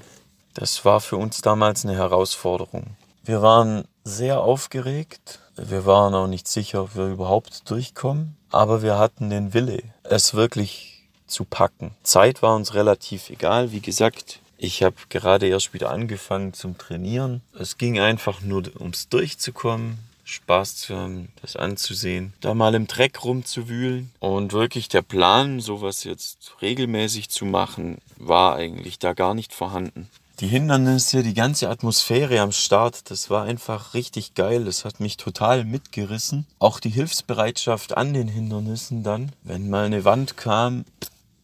Das 0.54 0.86
war 0.86 1.02
für 1.02 1.18
uns 1.18 1.42
damals 1.42 1.84
eine 1.84 1.98
Herausforderung. 1.98 2.96
Wir 3.26 3.42
waren 3.42 3.86
sehr 4.04 4.42
aufgeregt. 4.42 5.40
Wir 5.56 5.86
waren 5.86 6.14
auch 6.14 6.28
nicht 6.28 6.46
sicher, 6.46 6.84
ob 6.84 6.96
wir 6.98 7.08
überhaupt 7.08 7.70
durchkommen. 7.70 8.36
Aber 8.52 8.82
wir 8.82 8.98
hatten 8.98 9.30
den 9.30 9.54
Wille, 9.54 9.82
es 10.04 10.34
wirklich 10.34 11.04
zu 11.26 11.46
packen. 11.46 11.92
Zeit 12.04 12.42
war 12.42 12.54
uns 12.54 12.74
relativ 12.74 13.30
egal. 13.30 13.72
Wie 13.72 13.80
gesagt, 13.80 14.40
ich 14.58 14.84
habe 14.84 14.96
gerade 15.08 15.48
erst 15.48 15.74
wieder 15.74 15.90
angefangen 15.90 16.54
zum 16.54 16.78
Trainieren. 16.78 17.42
Es 17.58 17.78
ging 17.78 17.98
einfach 17.98 18.42
nur 18.42 18.64
ums 18.78 19.08
Durchzukommen, 19.08 20.00
Spaß 20.26 20.76
zu 20.76 20.98
haben, 20.98 21.30
das 21.42 21.56
anzusehen, 21.56 22.34
da 22.42 22.54
mal 22.54 22.76
im 22.76 22.88
Dreck 22.88 23.24
rumzuwühlen. 23.24 24.12
Und 24.20 24.52
wirklich 24.52 24.90
der 24.90 25.02
Plan, 25.02 25.62
sowas 25.62 26.04
jetzt 26.04 26.56
regelmäßig 26.62 27.30
zu 27.30 27.46
machen, 27.46 28.00
war 28.18 28.56
eigentlich 28.56 29.00
da 29.00 29.14
gar 29.14 29.34
nicht 29.34 29.54
vorhanden. 29.54 30.10
Die 30.40 30.48
Hindernisse, 30.48 31.22
die 31.22 31.36
ganze 31.36 31.70
Atmosphäre 31.70 32.42
am 32.42 32.52
Start, 32.52 33.12
das 33.12 33.30
war 33.30 33.44
einfach 33.44 33.94
richtig 33.94 34.34
geil. 34.34 34.66
Das 34.66 34.84
hat 34.84 35.00
mich 35.00 35.16
total 35.16 35.64
mitgerissen. 35.64 36.48
Auch 36.58 36.80
die 36.80 36.90
Hilfsbereitschaft 36.90 37.96
an 37.96 38.14
den 38.14 38.28
Hindernissen 38.28 39.04
dann. 39.04 39.32
Wenn 39.44 39.70
mal 39.70 39.86
eine 39.86 40.06
Wand 40.06 40.36
kam 40.36 40.86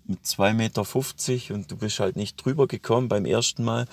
mit 0.05 0.19
2,50 0.25 0.53
Meter 0.53 1.53
und 1.53 1.69
du 1.69 1.77
bist 1.77 1.99
halt 1.99 2.15
nicht 2.15 2.43
drüber 2.43 2.65
gekommen 2.65 3.09
beim 3.09 3.25
ersten 3.25 3.63
Mal, 3.63 3.85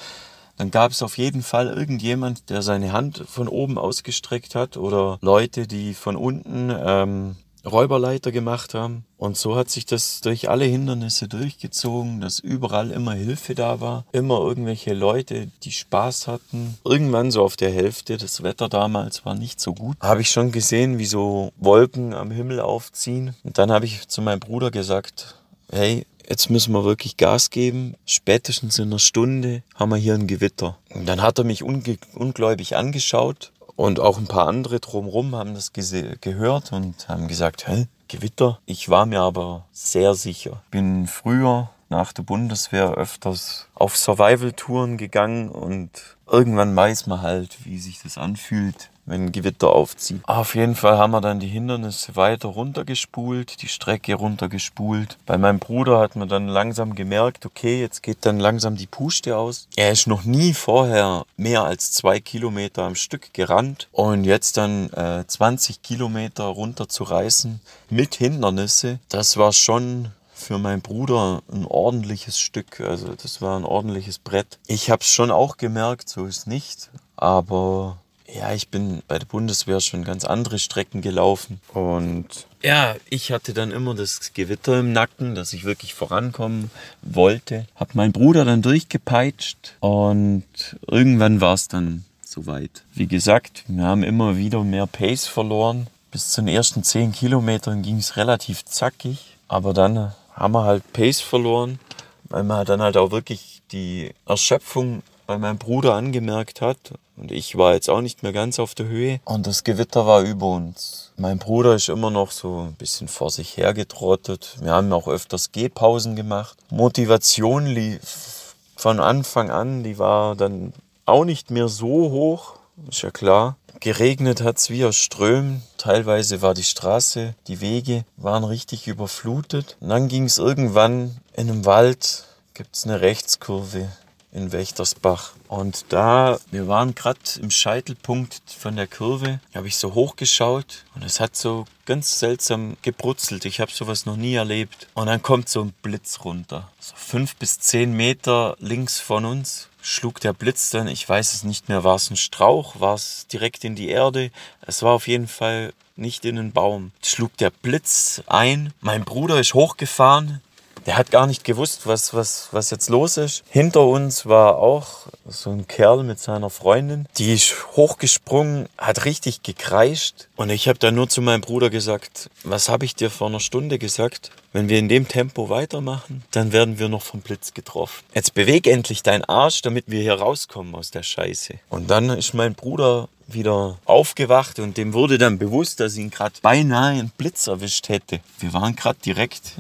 dann 0.57 0.71
gab 0.71 0.93
es 0.93 1.03
auf 1.03 1.19
jeden 1.19 1.43
Fall 1.43 1.69
irgendjemand, 1.69 2.49
der 2.49 2.63
seine 2.63 2.93
Hand 2.93 3.23
von 3.29 3.49
oben 3.49 3.77
ausgestreckt 3.77 4.55
hat 4.55 4.79
oder 4.79 5.19
Leute, 5.21 5.67
die 5.67 5.93
von 5.93 6.17
unten 6.17 6.73
ähm, 6.75 7.37
Räuberleiter 7.67 8.33
gemacht 8.33 8.75
haben. 8.75 9.05
Und 9.19 9.37
so 9.37 9.57
hat 9.57 9.71
sich 9.71 9.87
das 9.87 10.21
durch 10.21 10.49
alle 10.49 10.65
Hindernisse 10.65 11.29
durchgezogen, 11.29 12.21
dass 12.21 12.39
überall 12.39 12.91
immer 12.91 13.13
Hilfe 13.13 13.55
da 13.55 13.81
war, 13.81 14.05
immer 14.13 14.39
irgendwelche 14.41 14.95
Leute, 14.95 15.49
die 15.63 15.73
Spaß 15.73 16.27
hatten. 16.29 16.79
Irgendwann 16.85 17.31
so 17.31 17.43
auf 17.43 17.57
der 17.57 17.71
Hälfte, 17.71 18.17
das 18.17 18.43
Wetter 18.43 18.69
damals 18.69 19.25
war 19.25 19.35
nicht 19.35 19.61
so 19.61 19.75
gut, 19.75 19.97
habe 20.01 20.21
ich 20.21 20.31
schon 20.31 20.53
gesehen, 20.53 20.99
wie 20.99 21.07
so 21.07 21.53
Wolken 21.57 22.15
am 22.15 22.31
Himmel 22.31 22.61
aufziehen. 22.61 23.35
Und 23.43 23.59
dann 23.59 23.71
habe 23.71 23.87
ich 23.87 24.07
zu 24.09 24.23
meinem 24.23 24.41
Bruder 24.41 24.71
gesagt, 24.71 25.37
hey, 25.71 26.07
jetzt 26.29 26.51
müssen 26.51 26.73
wir 26.73 26.85
wirklich 26.85 27.17
Gas 27.17 27.51
geben. 27.51 27.95
Spätestens 28.05 28.79
in 28.79 28.89
einer 28.89 28.99
Stunde 28.99 29.63
haben 29.75 29.91
wir 29.91 29.97
hier 29.97 30.15
ein 30.15 30.27
Gewitter. 30.27 30.79
Und 30.95 31.07
dann 31.07 31.23
hat 31.23 31.39
er 31.39 31.45
mich 31.45 31.63
ungläubig 31.63 32.77
angeschaut 32.77 33.53
und 33.77 34.01
auch 34.01 34.19
ein 34.19 34.27
paar 34.27 34.49
andere 34.49 34.81
drumherum 34.81 35.35
haben 35.37 35.55
das 35.55 35.73
gehört 35.73 36.73
und 36.73 37.09
haben 37.09 37.29
gesagt, 37.29 37.69
hä, 37.69 37.87
Gewitter? 38.09 38.59
Ich 38.67 38.89
war 38.89 39.07
mir 39.07 39.21
aber 39.21 39.67
sehr 39.73 40.15
sicher. 40.15 40.63
Bin 40.71 41.07
früher 41.07 41.71
nach 41.89 42.13
der 42.13 42.23
Bundeswehr 42.23 42.95
öfters 42.95 43.69
auf 43.75 43.97
Survival-Touren 43.97 44.97
gegangen 44.97 45.51
und 45.51 45.91
irgendwann 46.27 46.75
weiß 46.75 47.07
man 47.07 47.23
halt, 47.23 47.65
wie 47.65 47.79
sich 47.79 48.03
das 48.03 48.19
anfühlt, 48.19 48.91
wenn 49.07 49.33
Gewitter 49.33 49.71
aufzieht. 49.71 50.21
Auf 50.25 50.55
jeden 50.55 50.75
Fall 50.75 50.99
haben 50.99 51.13
wir 51.13 51.21
dann 51.21 51.41
die 51.41 51.49
Hindernisse 51.49 52.17
weiter 52.17 52.49
runtergespult, 52.49 53.63
die 53.63 53.69
Strecke 53.69 54.15
runtergespult. 54.15 55.17
Bei 55.27 55.39
meinem 55.39 55.59
Bruder 55.59 56.01
hat 56.01 56.17
man 56.17 56.29
dann 56.29 56.49
langsam 56.49 56.95
gemerkt, 56.95 57.47
okay, 57.47 57.81
jetzt 57.81 58.03
geht 58.03 58.19
dann 58.27 58.39
langsam 58.39 58.77
die 58.77 58.87
Puste 58.87 59.37
aus. 59.37 59.69
Er 59.77 59.93
ist 59.93 60.07
noch 60.07 60.25
nie 60.25 60.53
vorher 60.53 61.25
mehr 61.37 61.65
als 61.65 61.93
zwei 61.93 62.21
Kilometer 62.21 62.83
am 62.83 62.95
Stück 62.95 63.33
gerannt 63.33 63.89
und 63.93 64.25
jetzt 64.25 64.57
dann 64.57 64.91
äh, 64.93 65.25
20 65.27 65.83
Kilometer 65.83 66.45
runter 66.45 66.89
zu 66.89 67.05
reißen 67.05 67.61
mit 67.89 68.17
Hindernisse, 68.17 68.99
das 69.09 69.37
war 69.37 69.53
schon 69.53 70.11
für 70.35 70.59
meinen 70.59 70.83
Bruder 70.83 71.43
ein 71.51 71.65
ordentliches 71.65 72.39
Stück. 72.39 72.81
Also 72.81 73.15
das 73.21 73.41
war 73.41 73.59
ein 73.59 73.65
ordentliches 73.65 74.19
Brett. 74.19 74.59
Ich 74.67 74.91
habe 74.91 75.01
es 75.01 75.09
schon 75.09 75.31
auch 75.31 75.57
gemerkt, 75.57 76.09
so 76.09 76.27
ist 76.27 76.47
nicht. 76.47 76.91
Aber 77.17 77.99
ja, 78.33 78.53
ich 78.53 78.69
bin 78.69 79.03
bei 79.09 79.19
der 79.19 79.27
Bundeswehr 79.27 79.81
schon 79.81 80.05
ganz 80.05 80.25
andere 80.25 80.59
Strecken 80.59 81.01
gelaufen. 81.01 81.61
Und 81.73 82.47
ja, 82.63 82.97
ich 83.09 83.33
hatte 83.33 83.55
dann 83.55 83.71
immer 83.71 83.95
das 83.95 84.33
Gewitter 84.35 84.81
im 84.81 84.93
Nacken, 84.93 85.35
dass 85.35 85.53
ich 85.53 85.65
wirklich 85.65 85.95
vorankommen 85.95 86.71
wollte. 87.03 87.67
Hab 87.77 87.95
meinen 87.95 88.13
Bruder 88.13 88.45
dann 88.45 88.63
durchgepeitscht 88.63 89.75
und 89.81 90.45
irgendwann 90.87 91.41
war 91.41 91.55
es 91.55 91.69
dann 91.69 92.05
soweit. 92.25 92.83
Wie 92.93 93.07
gesagt, 93.07 93.65
wir 93.69 93.85
haben 93.85 94.03
immer 94.03 94.37
wieder 94.37 94.65
mehr 94.65 94.87
Pace 94.87 95.27
verloren. 95.27 95.87
Bis 96.11 96.31
zu 96.31 96.41
den 96.41 96.49
ersten 96.49 96.83
zehn 96.83 97.13
Kilometern 97.13 97.83
ging 97.83 97.99
es 97.99 98.17
relativ 98.17 98.65
zackig. 98.65 99.37
Aber 99.49 99.73
dann 99.73 100.13
haben 100.33 100.55
wir 100.55 100.65
halt 100.65 100.93
Pace 100.93 101.21
verloren, 101.21 101.79
weil 102.25 102.43
man 102.43 102.67
dann 102.67 102.83
halt 102.83 102.97
auch 102.97 103.11
wirklich 103.11 103.63
die 103.71 104.13
Erschöpfung 104.27 105.03
bei 105.27 105.39
meinem 105.39 105.59
Bruder 105.59 105.95
angemerkt 105.95 106.61
hat. 106.61 106.79
Und 107.17 107.33
ich 107.33 107.57
war 107.57 107.75
jetzt 107.75 107.89
auch 107.89 108.01
nicht 108.01 108.23
mehr 108.23 108.33
ganz 108.33 108.59
auf 108.59 108.75
der 108.75 108.87
Höhe. 108.87 109.21
Und 109.25 109.47
das 109.47 109.65
Gewitter 109.65 110.07
war 110.07 110.23
über 110.23 110.47
uns. 110.47 111.13
Mein 111.17 111.39
Bruder 111.39 111.75
ist 111.75 111.89
immer 111.89 112.11
noch 112.11 112.31
so 112.31 112.67
ein 112.69 112.75
bisschen 112.75 113.09
vor 113.09 113.31
sich 113.31 113.57
hergetrottet. 113.57 114.57
Wir 114.61 114.73
haben 114.73 114.93
auch 114.93 115.09
öfters 115.09 115.53
Gehpausen 115.53 116.15
gemacht. 116.15 116.57
Motivation 116.71 117.67
lief 117.67 118.55
von 118.77 119.01
Anfang 119.01 119.51
an, 119.51 119.83
die 119.83 119.99
war 119.99 120.37
dann 120.37 120.73
auch 121.07 121.25
nicht 121.25 121.51
mehr 121.51 121.69
so 121.69 122.11
hoch. 122.11 122.57
Ist 122.91 123.03
ja 123.03 123.11
klar. 123.11 123.57
Geregnet 123.81 124.43
hat 124.43 124.59
es 124.59 124.71
wie 124.71 124.85
aus 124.85 124.97
Strömen. 124.97 125.63
Teilweise 125.79 126.43
war 126.43 126.55
die 126.55 126.65
Straße, 126.65 127.35
die 127.47 127.61
Wege 127.61 128.05
waren 128.17 128.45
richtig 128.45 128.87
überflutet. 128.87 129.77
Und 129.81 129.89
dann 129.89 130.09
ging 130.09 130.25
es 130.25 130.39
irgendwann 130.39 131.17
in 131.35 131.49
einem 131.49 131.65
Wald, 131.65 132.25
gibt 132.55 132.75
es 132.75 132.85
eine 132.85 133.01
Rechtskurve 133.01 133.89
in 134.37 134.53
Wächtersbach. 134.53 135.33
Und 135.49 135.87
da, 135.89 136.39
wir 136.51 136.69
waren 136.69 136.95
gerade 136.95 137.19
im 137.41 137.51
Scheitelpunkt 137.51 138.43
von 138.47 138.77
der 138.77 138.87
Kurve, 138.87 139.41
habe 139.55 139.69
ich 139.69 139.77
so 139.77 139.95
hochgeschaut 139.95 140.85
und 140.95 141.05
es 141.05 141.21
hat 141.21 141.35
so 141.37 141.65
ganz 141.87 142.19
seltsam 142.19 142.77
gebrutzelt. 142.83 143.45
Ich 143.45 143.61
habe 143.61 143.73
sowas 143.73 144.07
noch 144.07 144.17
nie 144.17 144.35
erlebt. 144.35 144.89
Und 144.95 145.07
dann 145.07 145.23
kommt 145.23 145.49
so 145.49 145.63
ein 145.63 145.73
Blitz 145.83 146.21
runter. 146.25 146.71
So 146.81 146.95
fünf 146.97 147.37
bis 147.37 147.59
zehn 147.59 147.93
Meter 147.93 148.57
links 148.61 149.01
von 149.01 149.25
uns 149.25 149.69
schlug 149.87 150.21
der 150.21 150.33
Blitz 150.33 150.71
dann, 150.71 150.89
ich 150.89 151.09
weiß 151.09 151.33
es 151.33 151.45
nicht 151.45 151.69
mehr, 151.69 151.85
war 151.85 151.95
es 151.95 152.11
ein 152.11 152.17
Strauch, 152.17 152.81
war 152.81 152.95
es 152.95 153.29
direkt 153.29 153.63
in 153.63 153.77
die 153.77 153.89
Erde. 153.89 154.33
Es 154.63 154.83
war 154.83 154.93
auf 154.93 155.07
jeden 155.07 155.29
Fall 155.29 155.73
nicht 155.95 156.25
in 156.25 156.39
einen 156.39 156.53
Baum. 156.53 156.91
Schlug 157.03 157.37
der 157.37 157.51
Blitz 157.51 158.23
ein. 158.27 158.73
Mein 158.81 159.05
Bruder 159.05 159.39
ist 159.39 159.55
hochgefahren, 159.55 160.43
der 160.87 160.97
hat 160.97 161.11
gar 161.11 161.27
nicht 161.27 161.45
gewusst, 161.45 161.87
was, 161.87 162.15
was, 162.15 162.49
was 162.53 162.71
jetzt 162.71 162.89
los 162.89 163.17
ist. 163.17 163.43
Hinter 163.51 163.85
uns 163.85 164.27
war 164.27 164.57
auch 164.57 165.07
so 165.27 165.51
ein 165.51 165.67
Kerl 165.67 166.05
mit 166.05 166.21
seiner 166.21 166.49
Freundin. 166.49 167.07
Die 167.19 167.35
ist 167.35 167.55
hochgesprungen, 167.73 168.69
hat 168.79 169.05
richtig 169.05 169.43
gekreischt. 169.43 170.29
Und 170.37 170.51
ich 170.51 170.69
habe 170.69 170.79
dann 170.79 170.95
nur 170.95 171.09
zu 171.09 171.21
meinem 171.21 171.41
Bruder 171.41 171.71
gesagt, 171.71 172.31
was 172.45 172.69
habe 172.69 172.85
ich 172.85 172.95
dir 172.95 173.11
vor 173.11 173.27
einer 173.29 173.41
Stunde 173.41 173.79
gesagt? 173.79 174.31
Wenn 174.53 174.69
wir 174.69 174.79
in 174.79 174.89
dem 174.89 175.09
Tempo 175.09 175.51
weitermachen, 175.51 176.23
dann 176.31 176.53
werden 176.53 176.79
wir 176.79 176.89
noch 176.89 177.03
vom 177.03 177.21
Blitz 177.21 177.53
getroffen. 177.53 178.05
Jetzt 178.15 178.35
beweg 178.35 178.67
endlich 178.67 179.03
deinen 179.03 179.25
Arsch, 179.25 179.63
damit 179.63 179.85
wir 179.89 180.01
hier 180.01 180.15
rauskommen 180.15 180.75
aus 180.75 180.91
der 180.91 181.03
Scheiße. 181.03 181.55
Und 181.69 181.91
dann 181.91 182.11
ist 182.11 182.33
mein 182.33 182.55
Bruder 182.55 183.09
wieder 183.27 183.79
aufgewacht 183.85 184.61
und 184.61 184.77
dem 184.77 184.93
wurde 184.93 185.19
dann 185.19 185.39
bewusst, 185.39 185.81
dass 185.81 185.97
ihn 185.97 186.11
gerade 186.11 186.35
beinahe 186.43 186.99
ein 186.99 187.11
Blitz 187.19 187.49
erwischt 187.49 187.89
hätte. 187.89 188.21
Wir 188.39 188.53
waren 188.53 188.77
gerade 188.77 188.99
direkt 189.05 189.53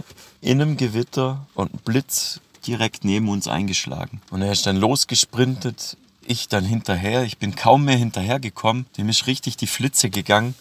in 0.46 0.62
einem 0.62 0.76
Gewitter 0.76 1.44
und 1.54 1.74
ein 1.74 1.80
Blitz 1.84 2.40
direkt 2.66 3.04
neben 3.04 3.28
uns 3.28 3.48
eingeschlagen. 3.48 4.20
Und 4.30 4.42
er 4.42 4.52
ist 4.52 4.64
dann 4.64 4.76
losgesprintet, 4.76 5.96
ich 6.24 6.46
dann 6.46 6.64
hinterher. 6.64 7.24
Ich 7.24 7.38
bin 7.38 7.56
kaum 7.56 7.84
mehr 7.84 7.96
hinterhergekommen. 7.96 8.86
Dem 8.96 9.08
ist 9.08 9.26
richtig 9.26 9.56
die 9.56 9.66
Flitze 9.66 10.08
gegangen. 10.08 10.54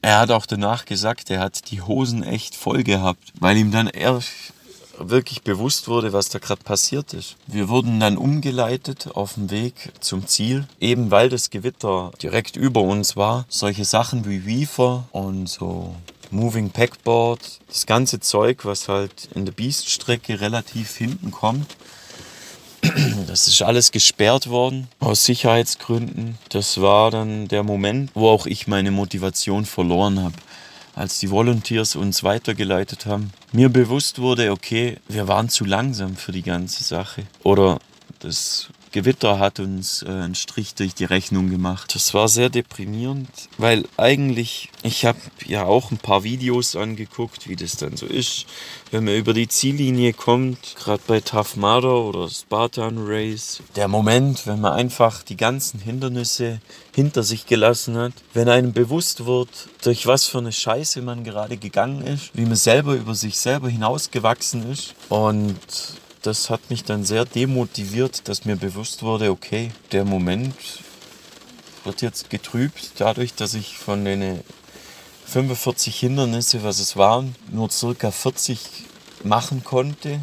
Er 0.00 0.20
hat 0.20 0.30
auch 0.30 0.46
danach 0.46 0.86
gesagt, 0.86 1.30
er 1.30 1.40
hat 1.40 1.70
die 1.70 1.82
Hosen 1.82 2.22
echt 2.22 2.54
voll 2.54 2.82
gehabt, 2.82 3.32
weil 3.38 3.58
ihm 3.58 3.72
dann 3.72 3.88
erst 3.88 4.30
wirklich 4.98 5.42
bewusst 5.42 5.88
wurde, 5.88 6.14
was 6.14 6.30
da 6.30 6.38
gerade 6.38 6.62
passiert 6.62 7.12
ist. 7.12 7.36
Wir 7.46 7.68
wurden 7.68 8.00
dann 8.00 8.16
umgeleitet 8.16 9.08
auf 9.14 9.34
dem 9.34 9.50
Weg 9.50 9.92
zum 10.00 10.26
Ziel, 10.26 10.66
eben 10.80 11.10
weil 11.10 11.28
das 11.28 11.50
Gewitter 11.50 12.10
direkt 12.22 12.56
über 12.56 12.80
uns 12.80 13.16
war. 13.16 13.44
Solche 13.50 13.84
Sachen 13.84 14.24
wie 14.26 14.46
Weaver 14.46 15.04
und 15.12 15.48
so 15.48 15.94
Moving 16.32 16.70
Packboard, 16.70 17.60
das 17.68 17.86
ganze 17.86 18.20
Zeug, 18.20 18.64
was 18.64 18.88
halt 18.88 19.28
in 19.34 19.44
der 19.44 19.52
Beast-Strecke 19.52 20.40
relativ 20.40 20.96
hinten 20.96 21.30
kommt. 21.30 21.76
Das 23.26 23.48
ist 23.48 23.62
alles 23.62 23.90
gesperrt 23.90 24.48
worden 24.48 24.88
aus 25.00 25.24
Sicherheitsgründen. 25.24 26.38
Das 26.50 26.80
war 26.80 27.10
dann 27.10 27.48
der 27.48 27.62
Moment, 27.62 28.10
wo 28.14 28.28
auch 28.28 28.46
ich 28.46 28.66
meine 28.66 28.90
Motivation 28.90 29.66
verloren 29.66 30.22
habe. 30.22 30.36
Als 30.94 31.18
die 31.18 31.30
Volunteers 31.30 31.96
uns 31.96 32.22
weitergeleitet 32.22 33.04
haben, 33.04 33.32
mir 33.52 33.68
bewusst 33.68 34.18
wurde, 34.18 34.52
okay, 34.52 34.96
wir 35.08 35.28
waren 35.28 35.48
zu 35.48 35.64
langsam 35.64 36.16
für 36.16 36.32
die 36.32 36.42
ganze 36.42 36.84
Sache. 36.84 37.24
Oder 37.42 37.78
das 38.20 38.68
Gewitter 38.96 39.38
hat 39.38 39.60
uns 39.60 40.02
äh, 40.02 40.06
einen 40.06 40.34
Strich 40.34 40.74
durch 40.74 40.94
die 40.94 41.04
Rechnung 41.04 41.50
gemacht. 41.50 41.94
Das 41.94 42.14
war 42.14 42.28
sehr 42.28 42.48
deprimierend, 42.48 43.28
weil 43.58 43.84
eigentlich, 43.98 44.70
ich 44.82 45.04
habe 45.04 45.18
ja 45.44 45.64
auch 45.64 45.90
ein 45.90 45.98
paar 45.98 46.24
Videos 46.24 46.76
angeguckt, 46.76 47.46
wie 47.46 47.56
das 47.56 47.76
dann 47.76 47.98
so 47.98 48.06
ist, 48.06 48.46
wenn 48.92 49.04
man 49.04 49.16
über 49.16 49.34
die 49.34 49.48
Ziellinie 49.48 50.14
kommt, 50.14 50.76
gerade 50.76 51.02
bei 51.06 51.20
Tough 51.20 51.56
Mudder 51.56 52.04
oder 52.04 52.30
Spartan 52.30 52.96
Race. 53.06 53.60
Der 53.74 53.86
Moment, 53.86 54.46
wenn 54.46 54.62
man 54.62 54.72
einfach 54.72 55.22
die 55.22 55.36
ganzen 55.36 55.78
Hindernisse 55.78 56.62
hinter 56.94 57.22
sich 57.22 57.44
gelassen 57.44 57.98
hat, 57.98 58.14
wenn 58.32 58.48
einem 58.48 58.72
bewusst 58.72 59.26
wird, 59.26 59.50
durch 59.82 60.06
was 60.06 60.24
für 60.24 60.38
eine 60.38 60.52
Scheiße 60.52 61.02
man 61.02 61.22
gerade 61.22 61.58
gegangen 61.58 62.00
ist, 62.00 62.30
wie 62.32 62.46
man 62.46 62.56
selber 62.56 62.94
über 62.94 63.14
sich 63.14 63.38
selber 63.38 63.68
hinausgewachsen 63.68 64.72
ist 64.72 64.94
und 65.10 65.58
das 66.26 66.50
hat 66.50 66.70
mich 66.70 66.82
dann 66.82 67.04
sehr 67.04 67.24
demotiviert, 67.24 68.28
dass 68.28 68.44
mir 68.44 68.56
bewusst 68.56 69.02
wurde, 69.02 69.30
okay, 69.30 69.70
der 69.92 70.04
Moment 70.04 70.54
wird 71.84 72.02
jetzt 72.02 72.30
getrübt 72.30 72.92
dadurch, 72.98 73.34
dass 73.34 73.54
ich 73.54 73.78
von 73.78 74.04
den 74.04 74.40
45 75.26 75.98
Hindernisse, 75.98 76.64
was 76.64 76.80
es 76.80 76.96
waren, 76.96 77.36
nur 77.52 77.70
circa 77.70 78.10
40 78.10 78.58
machen 79.22 79.62
konnte. 79.62 80.20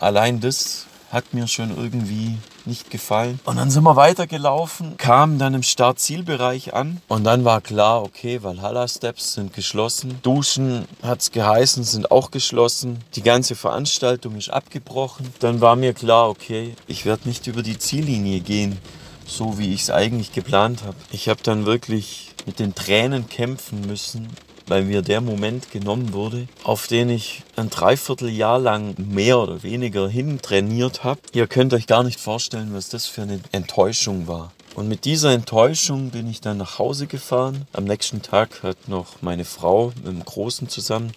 Allein 0.00 0.40
das 0.40 0.86
hat 1.10 1.34
mir 1.34 1.46
schon 1.46 1.76
irgendwie 1.76 2.38
nicht 2.68 2.90
gefallen. 2.90 3.40
Und 3.44 3.56
dann 3.56 3.70
sind 3.70 3.82
wir 3.82 3.96
weitergelaufen, 3.96 4.96
kamen 4.96 5.38
dann 5.38 5.54
im 5.54 5.64
Start-Zielbereich 5.64 6.74
an 6.74 7.00
und 7.08 7.24
dann 7.24 7.44
war 7.44 7.60
klar, 7.60 8.02
okay, 8.02 8.42
Valhalla 8.42 8.86
Steps 8.86 9.32
sind 9.32 9.52
geschlossen. 9.52 10.18
Duschen 10.22 10.86
hat 11.02 11.20
es 11.20 11.32
geheißen, 11.32 11.82
sind 11.82 12.10
auch 12.12 12.30
geschlossen. 12.30 12.98
Die 13.16 13.22
ganze 13.22 13.56
Veranstaltung 13.56 14.36
ist 14.36 14.50
abgebrochen. 14.50 15.32
Dann 15.40 15.60
war 15.60 15.74
mir 15.74 15.94
klar, 15.94 16.28
okay, 16.28 16.74
ich 16.86 17.04
werde 17.04 17.26
nicht 17.28 17.46
über 17.48 17.62
die 17.62 17.78
Ziellinie 17.78 18.40
gehen, 18.40 18.78
so 19.26 19.58
wie 19.58 19.74
ich 19.74 19.82
es 19.82 19.90
eigentlich 19.90 20.32
geplant 20.32 20.84
habe. 20.84 20.96
Ich 21.10 21.28
habe 21.28 21.40
dann 21.42 21.66
wirklich 21.66 22.34
mit 22.46 22.60
den 22.60 22.74
Tränen 22.74 23.28
kämpfen 23.28 23.82
müssen, 23.82 24.28
weil 24.68 24.84
mir 24.84 25.02
der 25.02 25.20
Moment 25.20 25.70
genommen 25.70 26.12
wurde, 26.12 26.46
auf 26.64 26.86
den 26.86 27.10
ich 27.10 27.42
ein 27.56 27.70
Dreivierteljahr 27.70 28.58
lang 28.58 28.94
mehr 28.98 29.38
oder 29.38 29.62
weniger 29.62 30.08
hin 30.08 30.40
trainiert 30.40 31.04
habe. 31.04 31.20
Ihr 31.32 31.46
könnt 31.46 31.74
euch 31.74 31.86
gar 31.86 32.02
nicht 32.02 32.20
vorstellen, 32.20 32.70
was 32.72 32.88
das 32.88 33.06
für 33.06 33.22
eine 33.22 33.40
Enttäuschung 33.52 34.28
war. 34.28 34.52
Und 34.74 34.88
mit 34.88 35.04
dieser 35.04 35.32
Enttäuschung 35.32 36.10
bin 36.10 36.30
ich 36.30 36.40
dann 36.40 36.58
nach 36.58 36.78
Hause 36.78 37.08
gefahren. 37.08 37.66
Am 37.72 37.82
nächsten 37.82 38.22
Tag 38.22 38.62
hat 38.62 38.88
noch 38.88 39.22
meine 39.22 39.44
Frau 39.44 39.92
mit 39.96 40.06
dem 40.06 40.24
Großen 40.24 40.68
zusammen 40.68 41.12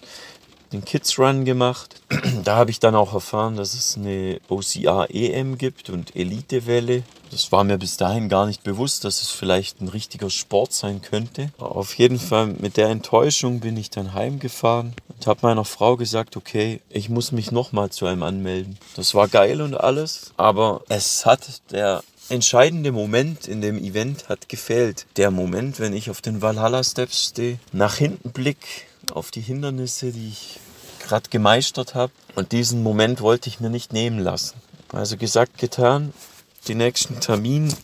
den 0.72 0.84
Kids 0.84 1.18
Run 1.18 1.44
gemacht. 1.44 2.00
Da 2.44 2.56
habe 2.56 2.70
ich 2.70 2.80
dann 2.80 2.94
auch 2.94 3.14
erfahren, 3.14 3.56
dass 3.56 3.74
es 3.74 3.96
eine 3.96 4.40
OCR 4.48 5.06
EM 5.10 5.58
gibt 5.58 5.90
und 5.90 6.16
Elitewelle. 6.16 7.04
Das 7.30 7.52
war 7.52 7.62
mir 7.62 7.78
bis 7.78 7.96
dahin 7.96 8.28
gar 8.28 8.46
nicht 8.46 8.64
bewusst, 8.64 9.04
dass 9.04 9.22
es 9.22 9.30
vielleicht 9.30 9.80
ein 9.80 9.88
richtiger 9.88 10.28
Sport 10.28 10.72
sein 10.72 11.02
könnte. 11.02 11.50
Auf 11.58 11.94
jeden 11.94 12.18
Fall 12.18 12.48
mit 12.48 12.76
der 12.76 12.88
Enttäuschung 12.88 13.60
bin 13.60 13.76
ich 13.76 13.90
dann 13.90 14.12
heimgefahren 14.12 14.94
und 15.08 15.26
habe 15.26 15.40
meiner 15.42 15.64
Frau 15.64 15.96
gesagt, 15.96 16.36
okay, 16.36 16.80
ich 16.90 17.08
muss 17.08 17.32
mich 17.32 17.52
nochmal 17.52 17.90
zu 17.90 18.06
einem 18.06 18.22
anmelden. 18.22 18.78
Das 18.96 19.14
war 19.14 19.28
geil 19.28 19.62
und 19.62 19.74
alles, 19.74 20.32
aber 20.36 20.82
es 20.88 21.24
hat 21.24 21.62
der 21.70 22.02
entscheidende 22.28 22.92
Moment 22.92 23.46
in 23.46 23.60
dem 23.60 23.78
Event 23.78 24.28
hat 24.28 24.48
gefehlt. 24.48 25.06
Der 25.16 25.30
Moment, 25.30 25.80
wenn 25.80 25.92
ich 25.92 26.10
auf 26.10 26.20
den 26.20 26.42
Valhalla 26.42 26.82
Steps 26.82 27.26
stehe, 27.26 27.58
nach 27.72 27.96
hinten 27.96 28.30
blick 28.30 28.86
auf 29.12 29.30
die 29.30 29.40
Hindernisse, 29.40 30.12
die 30.12 30.28
ich 30.28 30.60
gerade 31.00 31.28
gemeistert 31.30 31.94
habe. 31.94 32.12
Und 32.34 32.52
diesen 32.52 32.82
Moment 32.82 33.20
wollte 33.20 33.48
ich 33.48 33.60
mir 33.60 33.70
nicht 33.70 33.92
nehmen 33.92 34.18
lassen. 34.18 34.54
Also 34.92 35.16
gesagt, 35.16 35.58
getan, 35.58 36.12
den 36.68 36.78
nächsten 36.78 37.20
Termin 37.20 37.74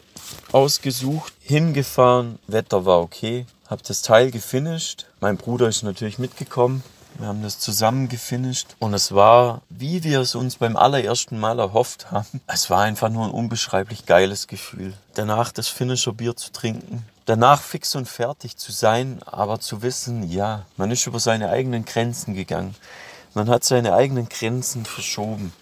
ausgesucht, 0.52 1.33
hingefahren, 1.40 2.38
Wetter 2.46 2.85
war 2.85 3.00
okay, 3.00 3.46
habe 3.68 3.83
das 3.87 4.02
Teil 4.02 4.31
gefinisht. 4.31 5.07
Mein 5.20 5.37
Bruder 5.37 5.68
ist 5.68 5.83
natürlich 5.83 6.18
mitgekommen. 6.18 6.83
Wir 7.18 7.26
haben 7.26 7.42
das 7.42 7.59
zusammen 7.59 8.09
gefinisht 8.09 8.76
und 8.78 8.94
es 8.94 9.12
war, 9.12 9.62
wie 9.70 10.04
wir 10.04 10.20
es 10.20 10.37
uns 10.37 10.54
beim 10.54 10.76
allerersten 10.76 11.40
Mal 11.40 11.59
erhofft 11.59 12.12
haben. 12.12 12.40
Es 12.46 12.70
war 12.70 12.83
einfach 12.83 13.09
nur 13.09 13.24
ein 13.24 13.33
unbeschreiblich 13.33 14.07
geiles 14.07 14.46
Gefühl. 14.46 14.94
Danach 15.14 15.50
das 15.50 15.66
Finisher-Bier 15.66 16.37
zu 16.37 16.52
trinken, 16.52 17.04
danach 17.26 17.61
fix 17.61 17.96
und 17.96 18.09
fertig 18.09 18.57
zu 18.57 18.70
sein, 18.70 19.20
aber 19.26 19.59
zu 19.59 19.83
wissen, 19.83 20.31
ja, 20.31 20.64
man 20.76 20.92
ist 20.92 21.07
über 21.09 21.18
seine 21.18 21.50
eigenen 21.50 21.85
Grenzen 21.85 22.35
gegangen. 22.35 22.76
Man 23.35 23.50
hat 23.50 23.64
seine 23.64 23.94
eigenen 23.94 24.28
Grenzen 24.28 24.85
verschoben, 24.85 25.52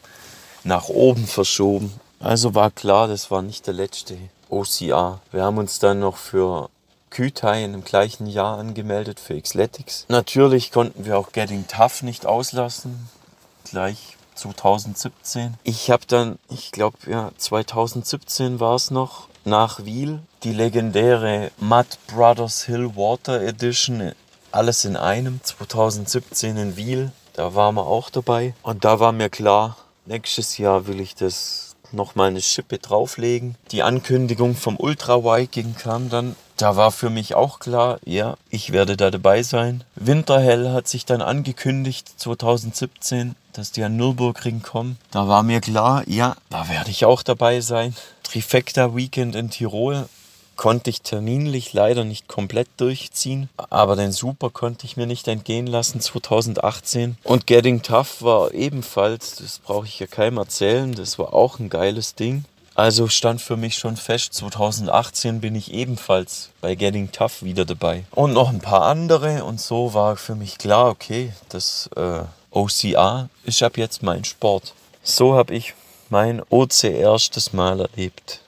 nach 0.62 0.90
oben 0.90 1.26
verschoben. 1.26 1.90
Also 2.20 2.54
war 2.54 2.70
klar, 2.70 3.08
das 3.08 3.30
war 3.30 3.40
nicht 3.40 3.66
der 3.66 3.74
letzte 3.74 4.18
OCR. 4.50 5.20
Wir 5.32 5.42
haben 5.42 5.56
uns 5.56 5.78
dann 5.78 6.00
noch 6.00 6.18
für 6.18 6.68
Kütai 7.10 7.64
im 7.64 7.84
gleichen 7.84 8.26
Jahr 8.26 8.58
angemeldet 8.58 9.20
für 9.20 9.40
Xletics. 9.40 10.06
Natürlich 10.08 10.72
konnten 10.72 11.04
wir 11.04 11.18
auch 11.18 11.32
Getting 11.32 11.66
Tough 11.66 12.02
nicht 12.02 12.26
auslassen, 12.26 13.08
gleich 13.64 14.16
2017. 14.34 15.54
Ich 15.64 15.90
habe 15.90 16.04
dann, 16.06 16.38
ich 16.50 16.72
glaube 16.72 16.98
ja, 17.06 17.30
2017 17.36 18.60
war 18.60 18.74
es 18.74 18.90
noch, 18.90 19.28
nach 19.44 19.84
Wiel 19.84 20.20
die 20.42 20.52
legendäre 20.52 21.50
Mud 21.58 21.86
Brothers 22.08 22.64
Hill 22.64 22.96
Water 22.96 23.40
Edition, 23.40 24.12
alles 24.52 24.84
in 24.84 24.96
einem, 24.96 25.40
2017 25.42 26.56
in 26.56 26.76
Wiel. 26.76 27.12
Da 27.32 27.54
waren 27.54 27.76
wir 27.76 27.86
auch 27.86 28.10
dabei. 28.10 28.54
Und 28.62 28.84
da 28.84 29.00
war 29.00 29.12
mir 29.12 29.28
klar, 29.28 29.76
nächstes 30.04 30.58
Jahr 30.58 30.86
will 30.86 31.00
ich 31.00 31.14
das 31.14 31.75
nochmal 31.96 32.28
eine 32.28 32.40
Schippe 32.40 32.78
drauflegen. 32.78 33.56
Die 33.72 33.82
Ankündigung 33.82 34.54
vom 34.54 34.76
Ultra 34.76 35.24
Viking 35.24 35.74
kam 35.76 36.08
dann. 36.08 36.36
Da 36.56 36.76
war 36.76 36.92
für 36.92 37.10
mich 37.10 37.34
auch 37.34 37.58
klar, 37.58 37.98
ja, 38.04 38.36
ich 38.48 38.72
werde 38.72 38.96
da 38.96 39.10
dabei 39.10 39.42
sein. 39.42 39.84
Winterhell 39.94 40.70
hat 40.72 40.88
sich 40.88 41.04
dann 41.04 41.20
angekündigt 41.20 42.08
2017, 42.16 43.34
dass 43.52 43.72
die 43.72 43.82
an 43.82 43.96
Nürburgring 43.96 44.62
kommen. 44.62 44.98
Da 45.10 45.28
war 45.28 45.42
mir 45.42 45.60
klar, 45.60 46.02
ja, 46.06 46.36
da 46.48 46.68
werde 46.68 46.90
ich 46.90 47.04
auch 47.04 47.22
dabei 47.22 47.60
sein. 47.60 47.94
Trifecta 48.22 48.96
Weekend 48.96 49.34
in 49.34 49.50
Tirol 49.50 50.08
konnte 50.56 50.90
ich 50.90 51.02
terminlich 51.02 51.72
leider 51.72 52.04
nicht 52.04 52.28
komplett 52.28 52.68
durchziehen, 52.78 53.48
aber 53.70 53.96
den 53.96 54.12
Super 54.12 54.50
konnte 54.50 54.86
ich 54.86 54.96
mir 54.96 55.06
nicht 55.06 55.28
entgehen 55.28 55.66
lassen 55.66 56.00
2018. 56.00 57.18
Und 57.22 57.46
Getting 57.46 57.82
Tough 57.82 58.22
war 58.22 58.52
ebenfalls, 58.52 59.36
das 59.36 59.58
brauche 59.58 59.86
ich 59.86 59.98
ja 59.98 60.06
keinem 60.06 60.38
erzählen, 60.38 60.94
das 60.94 61.18
war 61.18 61.34
auch 61.34 61.58
ein 61.58 61.68
geiles 61.68 62.14
Ding. 62.14 62.44
Also 62.74 63.08
stand 63.08 63.40
für 63.40 63.56
mich 63.56 63.76
schon 63.76 63.96
fest, 63.96 64.34
2018 64.34 65.40
bin 65.40 65.54
ich 65.54 65.72
ebenfalls 65.72 66.50
bei 66.60 66.74
Getting 66.74 67.10
Tough 67.10 67.42
wieder 67.42 67.64
dabei. 67.64 68.04
Und 68.10 68.34
noch 68.34 68.50
ein 68.50 68.60
paar 68.60 68.82
andere 68.82 69.44
und 69.44 69.60
so 69.60 69.94
war 69.94 70.16
für 70.16 70.34
mich 70.34 70.58
klar, 70.58 70.90
okay, 70.90 71.32
das 71.48 71.88
äh, 71.96 72.20
OCR 72.50 73.30
ist 73.44 73.62
ab 73.62 73.78
jetzt 73.78 74.02
mein 74.02 74.24
Sport. 74.24 74.74
So 75.02 75.34
habe 75.34 75.54
ich 75.54 75.72
mein 76.10 76.42
OC 76.50 76.84
erstes 76.84 77.54
Mal 77.54 77.80
erlebt. 77.80 78.40